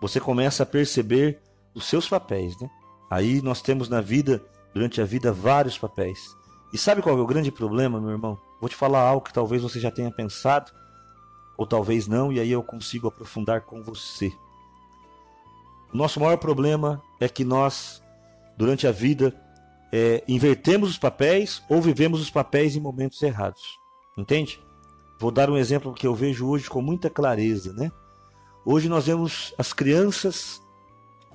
você 0.00 0.18
começa 0.18 0.64
a 0.64 0.66
perceber 0.66 1.45
os 1.76 1.84
seus 1.84 2.08
papéis, 2.08 2.58
né? 2.58 2.70
Aí 3.10 3.42
nós 3.42 3.60
temos 3.60 3.88
na 3.88 4.00
vida, 4.00 4.42
durante 4.74 5.00
a 5.00 5.04
vida, 5.04 5.32
vários 5.32 5.78
papéis. 5.78 6.34
E 6.72 6.78
sabe 6.78 7.02
qual 7.02 7.16
é 7.16 7.20
o 7.20 7.26
grande 7.26 7.52
problema, 7.52 8.00
meu 8.00 8.10
irmão? 8.10 8.38
Vou 8.60 8.68
te 8.68 8.74
falar 8.74 9.00
algo 9.00 9.24
que 9.24 9.32
talvez 9.32 9.62
você 9.62 9.78
já 9.78 9.90
tenha 9.90 10.10
pensado, 10.10 10.72
ou 11.56 11.66
talvez 11.66 12.08
não, 12.08 12.32
e 12.32 12.40
aí 12.40 12.50
eu 12.50 12.62
consigo 12.62 13.06
aprofundar 13.06 13.60
com 13.60 13.82
você. 13.82 14.32
O 15.92 15.96
nosso 15.96 16.18
maior 16.18 16.36
problema 16.38 17.00
é 17.20 17.28
que 17.28 17.44
nós, 17.44 18.02
durante 18.56 18.86
a 18.86 18.92
vida, 18.92 19.34
é, 19.92 20.24
invertemos 20.26 20.90
os 20.90 20.98
papéis 20.98 21.62
ou 21.68 21.80
vivemos 21.80 22.20
os 22.20 22.30
papéis 22.30 22.74
em 22.74 22.80
momentos 22.80 23.22
errados. 23.22 23.78
Entende? 24.16 24.60
Vou 25.18 25.30
dar 25.30 25.48
um 25.48 25.56
exemplo 25.56 25.94
que 25.94 26.06
eu 26.06 26.14
vejo 26.14 26.48
hoje 26.48 26.68
com 26.68 26.82
muita 26.82 27.08
clareza, 27.08 27.72
né? 27.72 27.90
Hoje 28.64 28.88
nós 28.88 29.06
vemos 29.06 29.54
as 29.56 29.72
crianças, 29.72 30.60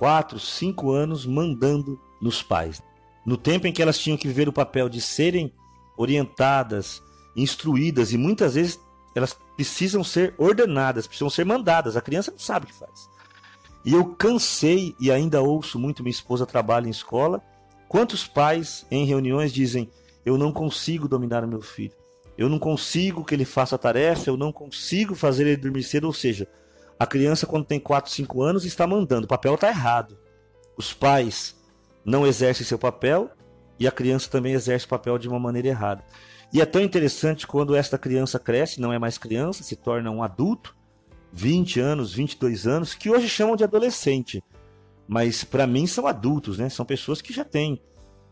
4, 0.02 0.40
5 0.40 0.92
anos, 0.92 1.28
mandando 1.28 2.02
nos 2.20 2.42
pais. 2.42 2.82
No 3.24 3.38
tempo 3.38 3.68
em 3.68 3.72
que 3.72 3.84
elas 3.84 4.00
tinham 4.00 4.18
que 4.18 4.28
viver 4.28 4.50
o 4.50 4.54
papel 4.54 4.90
de 4.90 5.00
serem 5.00 5.54
orientadas, 5.96 7.04
instruídas 7.36 8.12
e 8.12 8.18
muitas 8.18 8.56
vezes 8.56 8.80
elas 9.14 9.38
precisam 9.56 10.04
ser 10.04 10.34
ordenadas, 10.40 11.06
precisam 11.06 11.30
ser 11.30 11.46
mandadas. 11.46 11.96
A 11.96 12.02
criança 12.02 12.32
não 12.32 12.40
sabe 12.40 12.66
o 12.66 12.70
que 12.70 12.74
faz. 12.74 13.08
E 13.86 13.94
eu 13.94 14.04
cansei 14.16 14.96
e 15.00 15.12
ainda 15.12 15.40
ouço 15.40 15.78
muito 15.78 16.02
minha 16.02 16.10
esposa 16.10 16.48
trabalha 16.48 16.88
em 16.88 16.90
escola. 16.90 17.40
Quantos 17.88 18.26
pais 18.26 18.88
em 18.90 19.06
reuniões 19.06 19.54
dizem: 19.54 19.88
"Eu 20.26 20.36
não 20.36 20.52
consigo 20.52 21.08
dominar 21.08 21.44
o 21.44 21.48
meu 21.48 21.62
filho. 21.62 21.94
Eu 22.36 22.50
não 22.50 22.58
consigo 22.58 23.24
que 23.24 23.36
ele 23.36 23.46
faça 23.46 23.76
a 23.76 23.78
tarefa, 23.78 24.32
eu 24.32 24.36
não 24.36 24.52
consigo 24.52 25.14
fazer 25.14 25.46
ele 25.46 25.58
dormir 25.58 25.84
cedo", 25.84 26.08
ou 26.08 26.14
seja, 26.14 26.48
a 27.02 27.08
criança 27.08 27.48
quando 27.48 27.66
tem 27.66 27.80
4, 27.80 28.12
5 28.12 28.44
anos 28.44 28.64
está 28.64 28.86
mandando, 28.86 29.26
o 29.26 29.28
papel 29.28 29.56
está 29.56 29.68
errado. 29.68 30.20
Os 30.78 30.94
pais 30.94 31.60
não 32.06 32.28
exercem 32.28 32.64
seu 32.64 32.78
papel 32.78 33.32
e 33.80 33.88
a 33.88 33.92
criança 33.92 34.30
também 34.30 34.54
exerce 34.54 34.86
o 34.86 34.90
papel 34.90 35.18
de 35.18 35.28
uma 35.28 35.40
maneira 35.40 35.70
errada. 35.70 36.04
E 36.54 36.62
é 36.62 36.66
tão 36.66 36.80
interessante 36.80 37.48
quando 37.48 37.76
esta 37.76 37.98
criança 37.98 38.38
cresce, 38.38 38.80
não 38.80 38.94
é 38.94 39.00
mais 39.00 39.18
criança, 39.18 39.64
se 39.64 39.76
torna 39.76 40.12
um 40.12 40.22
adulto, 40.22 40.76
20 41.34 41.80
anos, 41.80 42.14
22 42.14 42.68
anos, 42.68 42.94
que 42.94 43.10
hoje 43.10 43.28
chamam 43.28 43.56
de 43.56 43.64
adolescente. 43.64 44.44
Mas 45.08 45.44
para 45.44 45.66
mim 45.66 45.88
são 45.88 46.06
adultos, 46.06 46.60
né? 46.60 46.70
São 46.70 46.86
pessoas 46.86 47.20
que 47.20 47.34
já 47.34 47.44
têm 47.44 47.82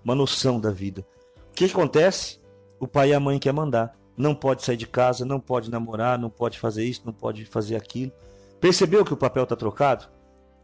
uma 0.04 0.14
noção 0.14 0.60
da 0.60 0.70
vida. 0.70 1.04
O 1.50 1.56
que, 1.56 1.66
acontece? 1.66 2.40
O 2.80 2.88
pai 2.88 3.10
e 3.10 3.14
a 3.16 3.20
mãe 3.20 3.40
quer 3.40 3.52
mandar. 3.52 3.98
Não 4.16 4.36
pode 4.36 4.64
sair 4.64 4.78
de 4.78 4.86
casa, 4.86 5.26
não 5.26 5.40
pode 5.40 5.72
namorar, 5.72 6.20
não 6.20 6.30
pode 6.30 6.60
fazer 6.60 6.86
isso, 6.86 7.02
não 7.04 7.14
pode 7.14 7.46
fazer 7.46 7.76
aquilo. 7.76 8.12
Percebeu 8.60 9.06
que 9.06 9.14
o 9.14 9.18
papel 9.18 9.44
está 9.44 9.56
trocado? 9.56 10.08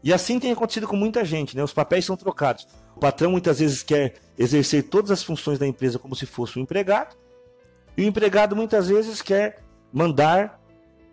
E 0.02 0.12
assim 0.12 0.38
tem 0.38 0.52
acontecido 0.52 0.86
com 0.86 0.96
muita 0.96 1.24
gente, 1.24 1.56
né? 1.56 1.64
Os 1.64 1.72
papéis 1.72 2.04
são 2.04 2.16
trocados. 2.16 2.66
O 2.94 3.00
patrão 3.00 3.30
muitas 3.30 3.58
vezes 3.58 3.82
quer 3.82 4.14
exercer 4.38 4.84
todas 4.84 5.10
as 5.10 5.22
funções 5.22 5.58
da 5.58 5.66
empresa 5.66 5.98
como 5.98 6.14
se 6.14 6.26
fosse 6.26 6.58
um 6.58 6.62
empregado, 6.62 7.16
e 7.96 8.02
o 8.02 8.06
empregado 8.06 8.54
muitas 8.54 8.88
vezes 8.88 9.22
quer 9.22 9.62
mandar 9.92 10.60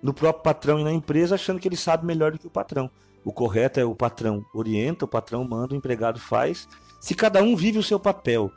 no 0.02 0.14
próprio 0.14 0.44
patrão 0.44 0.80
e 0.80 0.84
na 0.84 0.92
empresa, 0.92 1.36
achando 1.36 1.60
que 1.60 1.68
ele 1.68 1.78
sabe 1.78 2.06
melhor 2.06 2.32
do 2.32 2.38
que 2.38 2.48
o 2.48 2.50
patrão. 2.50 2.90
O 3.24 3.32
correto 3.32 3.80
é 3.80 3.86
o 3.86 3.96
patrão 3.96 4.46
orienta, 4.54 5.06
o 5.06 5.08
patrão 5.08 5.46
manda, 5.46 5.74
o 5.74 5.78
empregado 5.78 6.20
faz. 6.20 6.68
Se 7.00 7.16
cada 7.16 7.42
um 7.42 7.56
vive 7.56 7.78
o 7.78 7.84
seu 7.84 7.98
papel, 7.98 8.52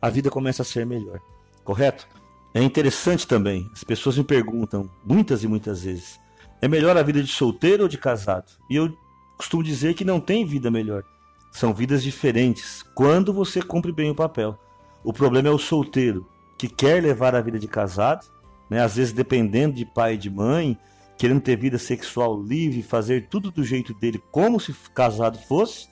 a 0.00 0.08
vida 0.08 0.30
começa 0.30 0.62
a 0.62 0.64
ser 0.64 0.86
melhor. 0.86 1.18
Correto? 1.64 2.06
É 2.54 2.62
interessante 2.62 3.26
também, 3.26 3.68
as 3.72 3.82
pessoas 3.82 4.16
me 4.16 4.24
perguntam 4.24 4.88
muitas 5.04 5.42
e 5.42 5.48
muitas 5.48 5.82
vezes: 5.82 6.20
é 6.60 6.68
melhor 6.68 6.96
a 6.96 7.02
vida 7.02 7.22
de 7.22 7.30
solteiro 7.30 7.84
ou 7.84 7.88
de 7.88 7.98
casado? 7.98 8.50
E 8.70 8.76
eu 8.76 8.96
costumo 9.36 9.62
dizer 9.62 9.94
que 9.94 10.04
não 10.04 10.20
tem 10.20 10.44
vida 10.44 10.70
melhor. 10.70 11.04
São 11.52 11.72
vidas 11.72 12.02
diferentes 12.02 12.82
quando 12.94 13.32
você 13.32 13.62
cumpre 13.62 13.92
bem 13.92 14.10
o 14.10 14.14
papel. 14.14 14.58
O 15.04 15.12
problema 15.12 15.48
é 15.48 15.52
o 15.52 15.58
solteiro, 15.58 16.28
que 16.58 16.68
quer 16.68 17.02
levar 17.02 17.34
a 17.34 17.40
vida 17.40 17.58
de 17.58 17.68
casado, 17.68 18.26
né? 18.68 18.82
às 18.82 18.96
vezes 18.96 19.12
dependendo 19.12 19.76
de 19.76 19.84
pai 19.84 20.14
e 20.14 20.18
de 20.18 20.30
mãe, 20.30 20.78
querendo 21.16 21.40
ter 21.40 21.56
vida 21.56 21.78
sexual 21.78 22.40
livre, 22.42 22.82
fazer 22.82 23.28
tudo 23.28 23.50
do 23.50 23.64
jeito 23.64 23.94
dele, 23.94 24.22
como 24.30 24.60
se 24.60 24.74
casado 24.94 25.38
fosse, 25.38 25.88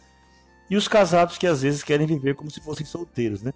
e 0.68 0.76
os 0.76 0.88
casados 0.88 1.38
que 1.38 1.46
às 1.46 1.62
vezes 1.62 1.82
querem 1.82 2.06
viver 2.06 2.34
como 2.34 2.50
se 2.50 2.60
fossem 2.60 2.84
solteiros, 2.84 3.42
né? 3.42 3.52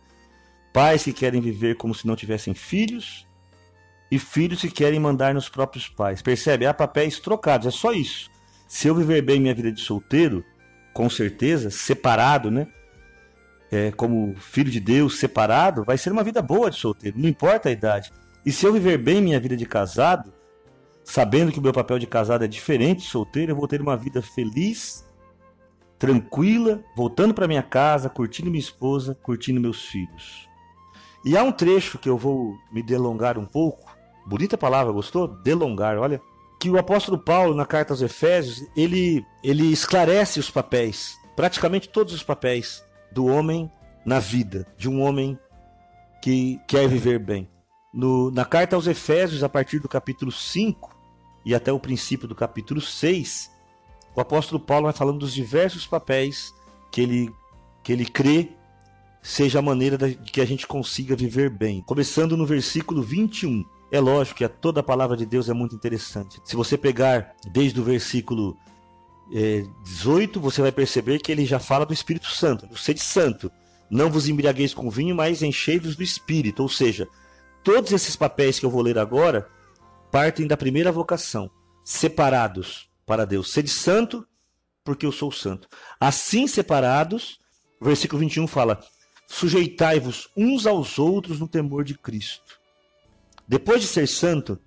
Pais 0.72 1.02
que 1.02 1.12
querem 1.12 1.40
viver 1.40 1.76
como 1.76 1.94
se 1.94 2.06
não 2.06 2.14
tivessem 2.14 2.54
filhos, 2.54 3.26
e 4.10 4.18
filhos 4.18 4.60
que 4.60 4.70
querem 4.70 4.98
mandar 4.98 5.34
nos 5.34 5.48
próprios 5.48 5.88
pais. 5.88 6.22
Percebe? 6.22 6.66
Há 6.66 6.74
papéis 6.74 7.18
trocados, 7.18 7.66
é 7.66 7.70
só 7.70 7.92
isso. 7.92 8.30
Se 8.66 8.88
eu 8.88 8.94
viver 8.94 9.22
bem 9.22 9.40
minha 9.40 9.54
vida 9.54 9.72
de 9.72 9.80
solteiro, 9.80 10.44
com 10.92 11.08
certeza, 11.08 11.70
separado, 11.70 12.50
né? 12.50 12.66
é, 13.70 13.90
como 13.92 14.34
filho 14.36 14.70
de 14.70 14.80
Deus, 14.80 15.18
separado, 15.18 15.84
vai 15.84 15.98
ser 15.98 16.10
uma 16.10 16.24
vida 16.24 16.40
boa 16.40 16.70
de 16.70 16.78
solteiro, 16.78 17.18
não 17.18 17.28
importa 17.28 17.68
a 17.68 17.72
idade. 17.72 18.12
E 18.44 18.52
se 18.52 18.66
eu 18.66 18.72
viver 18.72 18.98
bem 18.98 19.20
minha 19.20 19.38
vida 19.38 19.56
de 19.56 19.66
casado, 19.66 20.32
sabendo 21.04 21.52
que 21.52 21.58
o 21.58 21.62
meu 21.62 21.72
papel 21.72 21.98
de 21.98 22.06
casado 22.06 22.44
é 22.44 22.48
diferente 22.48 23.00
de 23.00 23.08
solteiro, 23.08 23.52
eu 23.52 23.56
vou 23.56 23.68
ter 23.68 23.80
uma 23.80 23.96
vida 23.96 24.22
feliz, 24.22 25.06
tranquila, 25.98 26.82
voltando 26.96 27.34
para 27.34 27.48
minha 27.48 27.62
casa, 27.62 28.08
curtindo 28.08 28.50
minha 28.50 28.60
esposa, 28.60 29.14
curtindo 29.22 29.60
meus 29.60 29.84
filhos. 29.86 30.48
E 31.24 31.36
há 31.36 31.42
um 31.42 31.52
trecho 31.52 31.98
que 31.98 32.08
eu 32.08 32.16
vou 32.16 32.56
me 32.72 32.82
delongar 32.82 33.36
um 33.36 33.44
pouco. 33.44 33.97
Bonita 34.28 34.58
palavra, 34.58 34.92
gostou? 34.92 35.26
Delongar, 35.26 35.96
olha. 35.96 36.20
Que 36.60 36.68
o 36.68 36.78
apóstolo 36.78 37.16
Paulo, 37.16 37.54
na 37.54 37.64
carta 37.64 37.94
aos 37.94 38.02
Efésios, 38.02 38.62
ele, 38.76 39.24
ele 39.42 39.72
esclarece 39.72 40.38
os 40.38 40.50
papéis, 40.50 41.16
praticamente 41.34 41.88
todos 41.88 42.12
os 42.12 42.22
papéis 42.22 42.84
do 43.10 43.24
homem 43.24 43.72
na 44.04 44.18
vida, 44.18 44.66
de 44.76 44.86
um 44.86 45.00
homem 45.00 45.38
que 46.20 46.60
quer 46.68 46.86
viver 46.86 47.18
bem. 47.18 47.48
No, 47.94 48.30
na 48.30 48.44
carta 48.44 48.76
aos 48.76 48.86
Efésios, 48.86 49.42
a 49.42 49.48
partir 49.48 49.78
do 49.78 49.88
capítulo 49.88 50.30
5 50.30 50.94
e 51.46 51.54
até 51.54 51.72
o 51.72 51.80
princípio 51.80 52.28
do 52.28 52.34
capítulo 52.34 52.82
6, 52.82 53.50
o 54.14 54.20
apóstolo 54.20 54.60
Paulo 54.60 54.84
vai 54.84 54.92
falando 54.92 55.20
dos 55.20 55.32
diversos 55.32 55.86
papéis 55.86 56.52
que 56.92 57.00
ele, 57.00 57.32
que 57.82 57.94
ele 57.94 58.04
crê 58.04 58.50
seja 59.22 59.60
a 59.60 59.62
maneira 59.62 59.96
de 59.96 60.16
que 60.16 60.40
a 60.42 60.46
gente 60.46 60.66
consiga 60.66 61.16
viver 61.16 61.48
bem. 61.48 61.80
Começando 61.80 62.36
no 62.36 62.44
versículo 62.44 63.02
21. 63.02 63.64
É 63.90 64.00
lógico 64.00 64.38
que 64.38 64.48
toda 64.48 64.80
a 64.80 64.82
palavra 64.82 65.16
de 65.16 65.24
Deus 65.24 65.48
é 65.48 65.54
muito 65.54 65.74
interessante. 65.74 66.40
Se 66.44 66.54
você 66.54 66.76
pegar 66.76 67.34
desde 67.52 67.80
o 67.80 67.84
versículo 67.84 68.56
é, 69.32 69.64
18, 69.84 70.40
você 70.40 70.60
vai 70.60 70.72
perceber 70.72 71.18
que 71.20 71.32
ele 71.32 71.46
já 71.46 71.58
fala 71.58 71.86
do 71.86 71.94
Espírito 71.94 72.26
Santo, 72.26 72.66
do 72.66 72.76
ser 72.76 72.94
de 72.94 73.00
santo. 73.00 73.50
Não 73.90 74.10
vos 74.10 74.28
embriagueis 74.28 74.74
com 74.74 74.90
vinho, 74.90 75.16
mas 75.16 75.42
enchei-vos 75.42 75.96
do 75.96 76.02
Espírito. 76.02 76.62
Ou 76.62 76.68
seja, 76.68 77.08
todos 77.64 77.92
esses 77.92 78.14
papéis 78.14 78.58
que 78.58 78.66
eu 78.66 78.70
vou 78.70 78.82
ler 78.82 78.98
agora 78.98 79.48
partem 80.10 80.46
da 80.46 80.56
primeira 80.56 80.92
vocação, 80.92 81.50
separados 81.82 82.90
para 83.06 83.24
Deus. 83.24 83.50
Sede 83.52 83.70
santo, 83.70 84.26
porque 84.84 85.06
eu 85.06 85.12
sou 85.12 85.32
santo. 85.32 85.68
Assim 85.98 86.46
separados, 86.46 87.38
versículo 87.80 88.20
21 88.20 88.46
fala: 88.46 88.80
sujeitai-vos 89.26 90.28
uns 90.36 90.66
aos 90.66 90.98
outros 90.98 91.40
no 91.40 91.48
temor 91.48 91.84
de 91.84 91.94
Cristo. 91.94 92.57
Depois 93.48 93.80
de 93.80 93.86
ser 93.86 94.06
santo, 94.06 94.58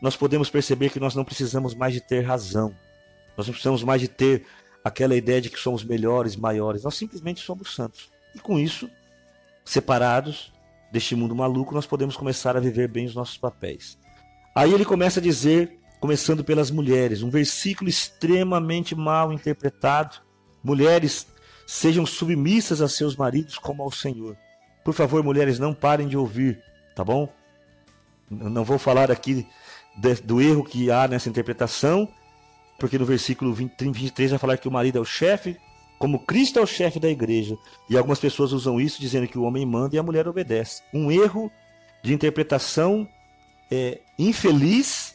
nós 0.00 0.16
podemos 0.16 0.48
perceber 0.48 0.90
que 0.90 1.00
nós 1.00 1.16
não 1.16 1.24
precisamos 1.24 1.74
mais 1.74 1.92
de 1.92 2.00
ter 2.00 2.20
razão. 2.20 2.74
Nós 3.36 3.46
não 3.46 3.52
precisamos 3.52 3.82
mais 3.82 4.00
de 4.00 4.06
ter 4.06 4.46
aquela 4.84 5.16
ideia 5.16 5.40
de 5.40 5.50
que 5.50 5.58
somos 5.58 5.82
melhores, 5.82 6.36
maiores. 6.36 6.84
Nós 6.84 6.94
simplesmente 6.94 7.40
somos 7.40 7.74
santos. 7.74 8.08
E 8.34 8.38
com 8.38 8.58
isso, 8.58 8.88
separados 9.64 10.52
deste 10.92 11.16
mundo 11.16 11.34
maluco, 11.34 11.74
nós 11.74 11.86
podemos 11.86 12.16
começar 12.16 12.56
a 12.56 12.60
viver 12.60 12.88
bem 12.88 13.04
os 13.04 13.14
nossos 13.14 13.36
papéis. 13.36 13.98
Aí 14.54 14.72
ele 14.72 14.84
começa 14.84 15.18
a 15.18 15.22
dizer, 15.22 15.78
começando 16.00 16.44
pelas 16.44 16.70
mulheres, 16.70 17.22
um 17.22 17.30
versículo 17.30 17.90
extremamente 17.90 18.94
mal 18.94 19.32
interpretado: 19.32 20.18
Mulheres, 20.62 21.26
sejam 21.66 22.06
submissas 22.06 22.80
a 22.80 22.88
seus 22.88 23.16
maridos 23.16 23.58
como 23.58 23.82
ao 23.82 23.90
Senhor. 23.90 24.36
Por 24.84 24.94
favor, 24.94 25.22
mulheres, 25.22 25.58
não 25.58 25.74
parem 25.74 26.08
de 26.08 26.16
ouvir, 26.16 26.62
tá 26.94 27.04
bom? 27.04 27.28
Não 28.30 28.64
vou 28.64 28.78
falar 28.78 29.10
aqui 29.10 29.46
do 30.24 30.40
erro 30.40 30.64
que 30.64 30.90
há 30.90 31.08
nessa 31.08 31.28
interpretação, 31.28 32.08
porque 32.78 32.98
no 32.98 33.04
versículo 33.04 33.52
20, 33.52 33.90
23 33.90 34.30
vai 34.30 34.38
falar 34.38 34.56
que 34.56 34.68
o 34.68 34.70
marido 34.70 34.98
é 34.98 35.00
o 35.00 35.04
chefe, 35.04 35.56
como 35.98 36.20
Cristo 36.20 36.58
é 36.58 36.62
o 36.62 36.66
chefe 36.66 37.00
da 37.00 37.10
igreja. 37.10 37.58
E 37.88 37.96
algumas 37.96 38.18
pessoas 38.18 38.52
usam 38.52 38.80
isso 38.80 39.00
dizendo 39.00 39.26
que 39.26 39.38
o 39.38 39.42
homem 39.42 39.66
manda 39.66 39.96
e 39.96 39.98
a 39.98 40.02
mulher 40.02 40.28
obedece. 40.28 40.82
Um 40.94 41.10
erro 41.10 41.50
de 42.02 42.14
interpretação 42.14 43.06
é, 43.70 44.00
infeliz 44.18 45.14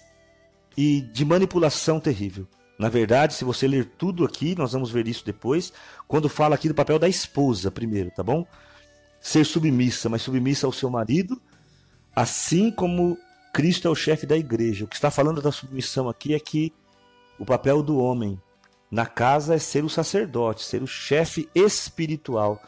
e 0.77 1.01
de 1.01 1.25
manipulação 1.25 1.99
terrível. 1.99 2.47
Na 2.77 2.89
verdade, 2.89 3.33
se 3.33 3.45
você 3.45 3.67
ler 3.67 3.85
tudo 3.97 4.25
aqui, 4.25 4.53
nós 4.55 4.73
vamos 4.73 4.91
ver 4.91 5.07
isso 5.07 5.25
depois, 5.25 5.71
quando 6.07 6.27
fala 6.27 6.55
aqui 6.55 6.67
do 6.67 6.75
papel 6.75 6.99
da 6.99 7.07
esposa, 7.07 7.71
primeiro, 7.71 8.11
tá 8.11 8.21
bom? 8.21 8.45
Ser 9.21 9.45
submissa, 9.45 10.09
mas 10.09 10.21
submissa 10.21 10.67
ao 10.67 10.73
seu 10.73 10.89
marido, 10.89 11.41
assim 12.15 12.71
como 12.71 13.17
Cristo 13.51 13.87
é 13.87 13.91
o 13.91 13.95
chefe 13.95 14.25
da 14.25 14.37
igreja. 14.37 14.85
O 14.85 14.87
que 14.87 14.95
está 14.95 15.11
falando 15.11 15.41
da 15.41 15.51
submissão 15.51 16.07
aqui 16.07 16.33
é 16.33 16.39
que 16.39 16.73
o 17.37 17.45
papel 17.45 17.83
do 17.83 17.97
homem 17.97 18.39
na 18.89 19.05
casa 19.05 19.55
é 19.55 19.59
ser 19.59 19.83
o 19.83 19.89
sacerdote, 19.89 20.63
ser 20.63 20.81
o 20.81 20.87
chefe 20.87 21.49
espiritual. 21.53 22.61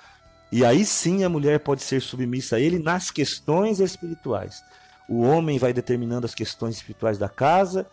E 0.52 0.66
aí 0.66 0.86
sim 0.86 1.24
a 1.24 1.30
mulher 1.30 1.60
pode 1.60 1.84
ser 1.84 2.02
submissa 2.02 2.58
a 2.58 2.60
ele 2.60 2.80
nas 2.80 3.12
questões 3.12 3.80
espirituais. 3.80 4.62
O 5.08 5.22
homem 5.22 5.58
vai 5.58 5.72
determinando 5.72 6.26
as 6.26 6.36
questões 6.36 6.76
espirituais 6.76 7.18
da 7.18 7.30
casa 7.30 7.88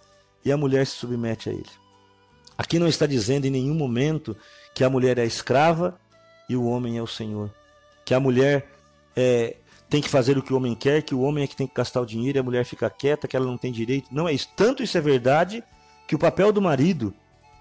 e 0.45 0.51
a 0.51 0.57
mulher 0.57 0.87
se 0.87 0.97
submete 0.97 1.49
a 1.49 1.53
ele. 1.53 1.71
Aqui 2.57 2.79
não 2.79 2.89
está 2.89 3.07
dizendo 3.07 3.47
em 3.47 3.51
nenhum 3.51 3.75
momento 3.75 4.37
que 4.75 4.85
a 4.85 4.91
mulher 4.91 5.19
é 5.19 5.25
escrava 5.25 5.99
e 6.49 6.57
o 6.57 6.65
homem 6.65 6.99
é 6.99 7.03
o 7.03 7.07
senhor. 7.07 7.51
Que 8.05 8.15
a 8.15 8.21
mulher 8.21 8.69
é, 9.17 9.57
tem 9.95 10.03
que 10.03 10.09
fazer 10.09 10.37
o 10.37 10.43
que 10.43 10.53
o 10.53 10.57
homem 10.57 10.75
quer, 10.75 11.03
que 11.03 11.15
o 11.15 11.21
homem 11.21 11.45
é 11.45 11.47
que 11.47 11.55
tem 11.55 11.69
que 11.69 11.75
gastar 11.77 12.01
o 12.01 12.05
dinheiro 12.05 12.37
e 12.37 12.41
a 12.41 12.43
mulher 12.43 12.65
fica 12.65 12.91
quieta, 12.91 13.29
que 13.29 13.37
ela 13.37 13.47
não 13.47 13.57
tem 13.57 13.71
direito. 13.71 14.09
Não 14.11 14.27
é 14.27 14.33
isso. 14.33 14.49
Tanto 14.57 14.83
isso 14.83 14.99
é 14.99 15.01
verdade 15.01 15.63
que 16.09 16.17
o 16.17 16.19
papel 16.19 16.51
do 16.51 16.61
marido, 16.61 17.15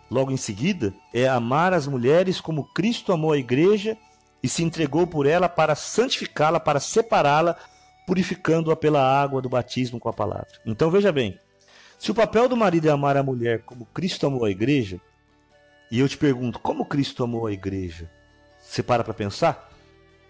logo 0.10 0.32
em 0.32 0.38
seguida, 0.38 0.92
é 1.13 1.28
amar 1.28 1.74
as 1.74 1.86
mulheres 1.86 2.42
como 2.42 2.63
Cristo 2.74 3.13
amou 3.13 3.34
a 3.34 3.38
igreja 3.38 3.96
e 4.42 4.50
se 4.50 4.63
entregou 4.63 5.06
por 5.06 5.28
ela 5.28 5.48
para 5.48 5.75
santificá-la, 5.75 6.60
para 6.60 6.80
separá-la, 6.80 7.56
purificando-a 8.08 8.75
pela 8.75 9.00
água 9.00 9.40
do 9.40 9.48
batismo 9.48 10.00
com 10.00 10.10
a 10.10 10.13
palavra. 10.13 10.60
Então 10.66 10.90
veja 10.90 11.12
bem, 11.12 11.38
se 12.00 12.10
o 12.10 12.16
papel 12.16 12.50
do 12.50 12.58
marido 12.58 12.88
é 12.88 12.92
amar 12.92 13.16
a 13.16 13.22
mulher 13.22 13.62
como 13.62 13.86
Cristo 13.94 14.25
amou 14.25 14.44
a 14.44 14.50
igreja, 14.50 15.00
e 15.92 16.00
eu 16.00 16.10
te 16.10 16.18
pergunto, 16.18 16.58
como 16.58 16.84
Cristo 16.84 17.24
amou 17.24 17.46
a 17.46 17.54
igreja? 17.54 18.10
Você 18.60 18.82
para 18.82 19.04
para 19.04 19.13
pensar? 19.13 19.72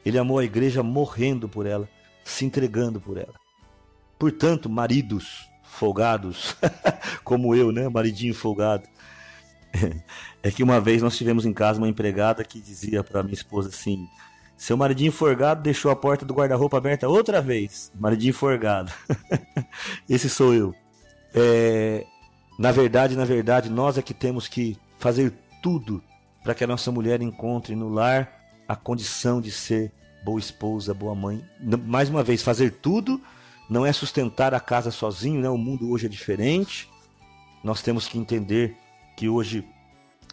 Ele 0.05 0.17
amou 0.17 0.39
a 0.39 0.43
igreja 0.43 0.83
morrendo 0.83 1.47
por 1.47 1.65
ela, 1.65 1.87
se 2.23 2.45
entregando 2.45 2.99
por 2.99 3.17
ela. 3.17 3.33
Portanto, 4.19 4.69
maridos 4.69 5.49
folgados, 5.63 6.55
como 7.23 7.55
eu, 7.55 7.71
né, 7.71 7.89
maridinho 7.89 8.33
folgado. 8.33 8.87
É 10.41 10.51
que 10.51 10.61
uma 10.61 10.79
vez 10.79 11.01
nós 11.01 11.17
tivemos 11.17 11.45
em 11.45 11.53
casa 11.53 11.79
uma 11.79 11.87
empregada 11.87 12.43
que 12.43 12.59
dizia 12.59 13.03
para 13.03 13.23
minha 13.23 13.33
esposa 13.33 13.69
assim: 13.69 14.07
seu 14.55 14.77
maridinho 14.77 15.11
forgado 15.11 15.61
deixou 15.63 15.89
a 15.89 15.95
porta 15.95 16.25
do 16.25 16.33
guarda-roupa 16.33 16.77
aberta 16.77 17.07
outra 17.07 17.41
vez. 17.41 17.91
Maridinho 17.99 18.33
forgado. 18.33 18.91
Esse 20.07 20.29
sou 20.29 20.53
eu. 20.53 20.75
É, 21.33 22.05
na 22.59 22.71
verdade, 22.71 23.15
na 23.15 23.25
verdade, 23.25 23.69
nós 23.69 23.97
é 23.97 24.01
que 24.01 24.13
temos 24.13 24.47
que 24.47 24.77
fazer 24.99 25.33
tudo 25.61 26.03
para 26.43 26.53
que 26.53 26.63
a 26.63 26.67
nossa 26.67 26.91
mulher 26.91 27.21
encontre 27.21 27.75
no 27.75 27.89
lar 27.89 28.42
a 28.73 28.75
condição 28.75 29.39
de 29.39 29.51
ser 29.51 29.91
boa 30.23 30.39
esposa, 30.39 30.93
boa 30.93 31.13
mãe. 31.13 31.43
Mais 31.85 32.09
uma 32.09 32.23
vez, 32.23 32.41
fazer 32.41 32.71
tudo 32.71 33.21
não 33.69 33.85
é 33.85 33.93
sustentar 33.93 34.53
a 34.53 34.59
casa 34.59 34.91
sozinho, 34.91 35.39
né? 35.39 35.49
O 35.49 35.57
mundo 35.57 35.89
hoje 35.91 36.07
é 36.07 36.09
diferente. 36.09 36.89
Nós 37.63 37.81
temos 37.81 38.07
que 38.07 38.17
entender 38.17 38.75
que 39.15 39.29
hoje 39.29 39.63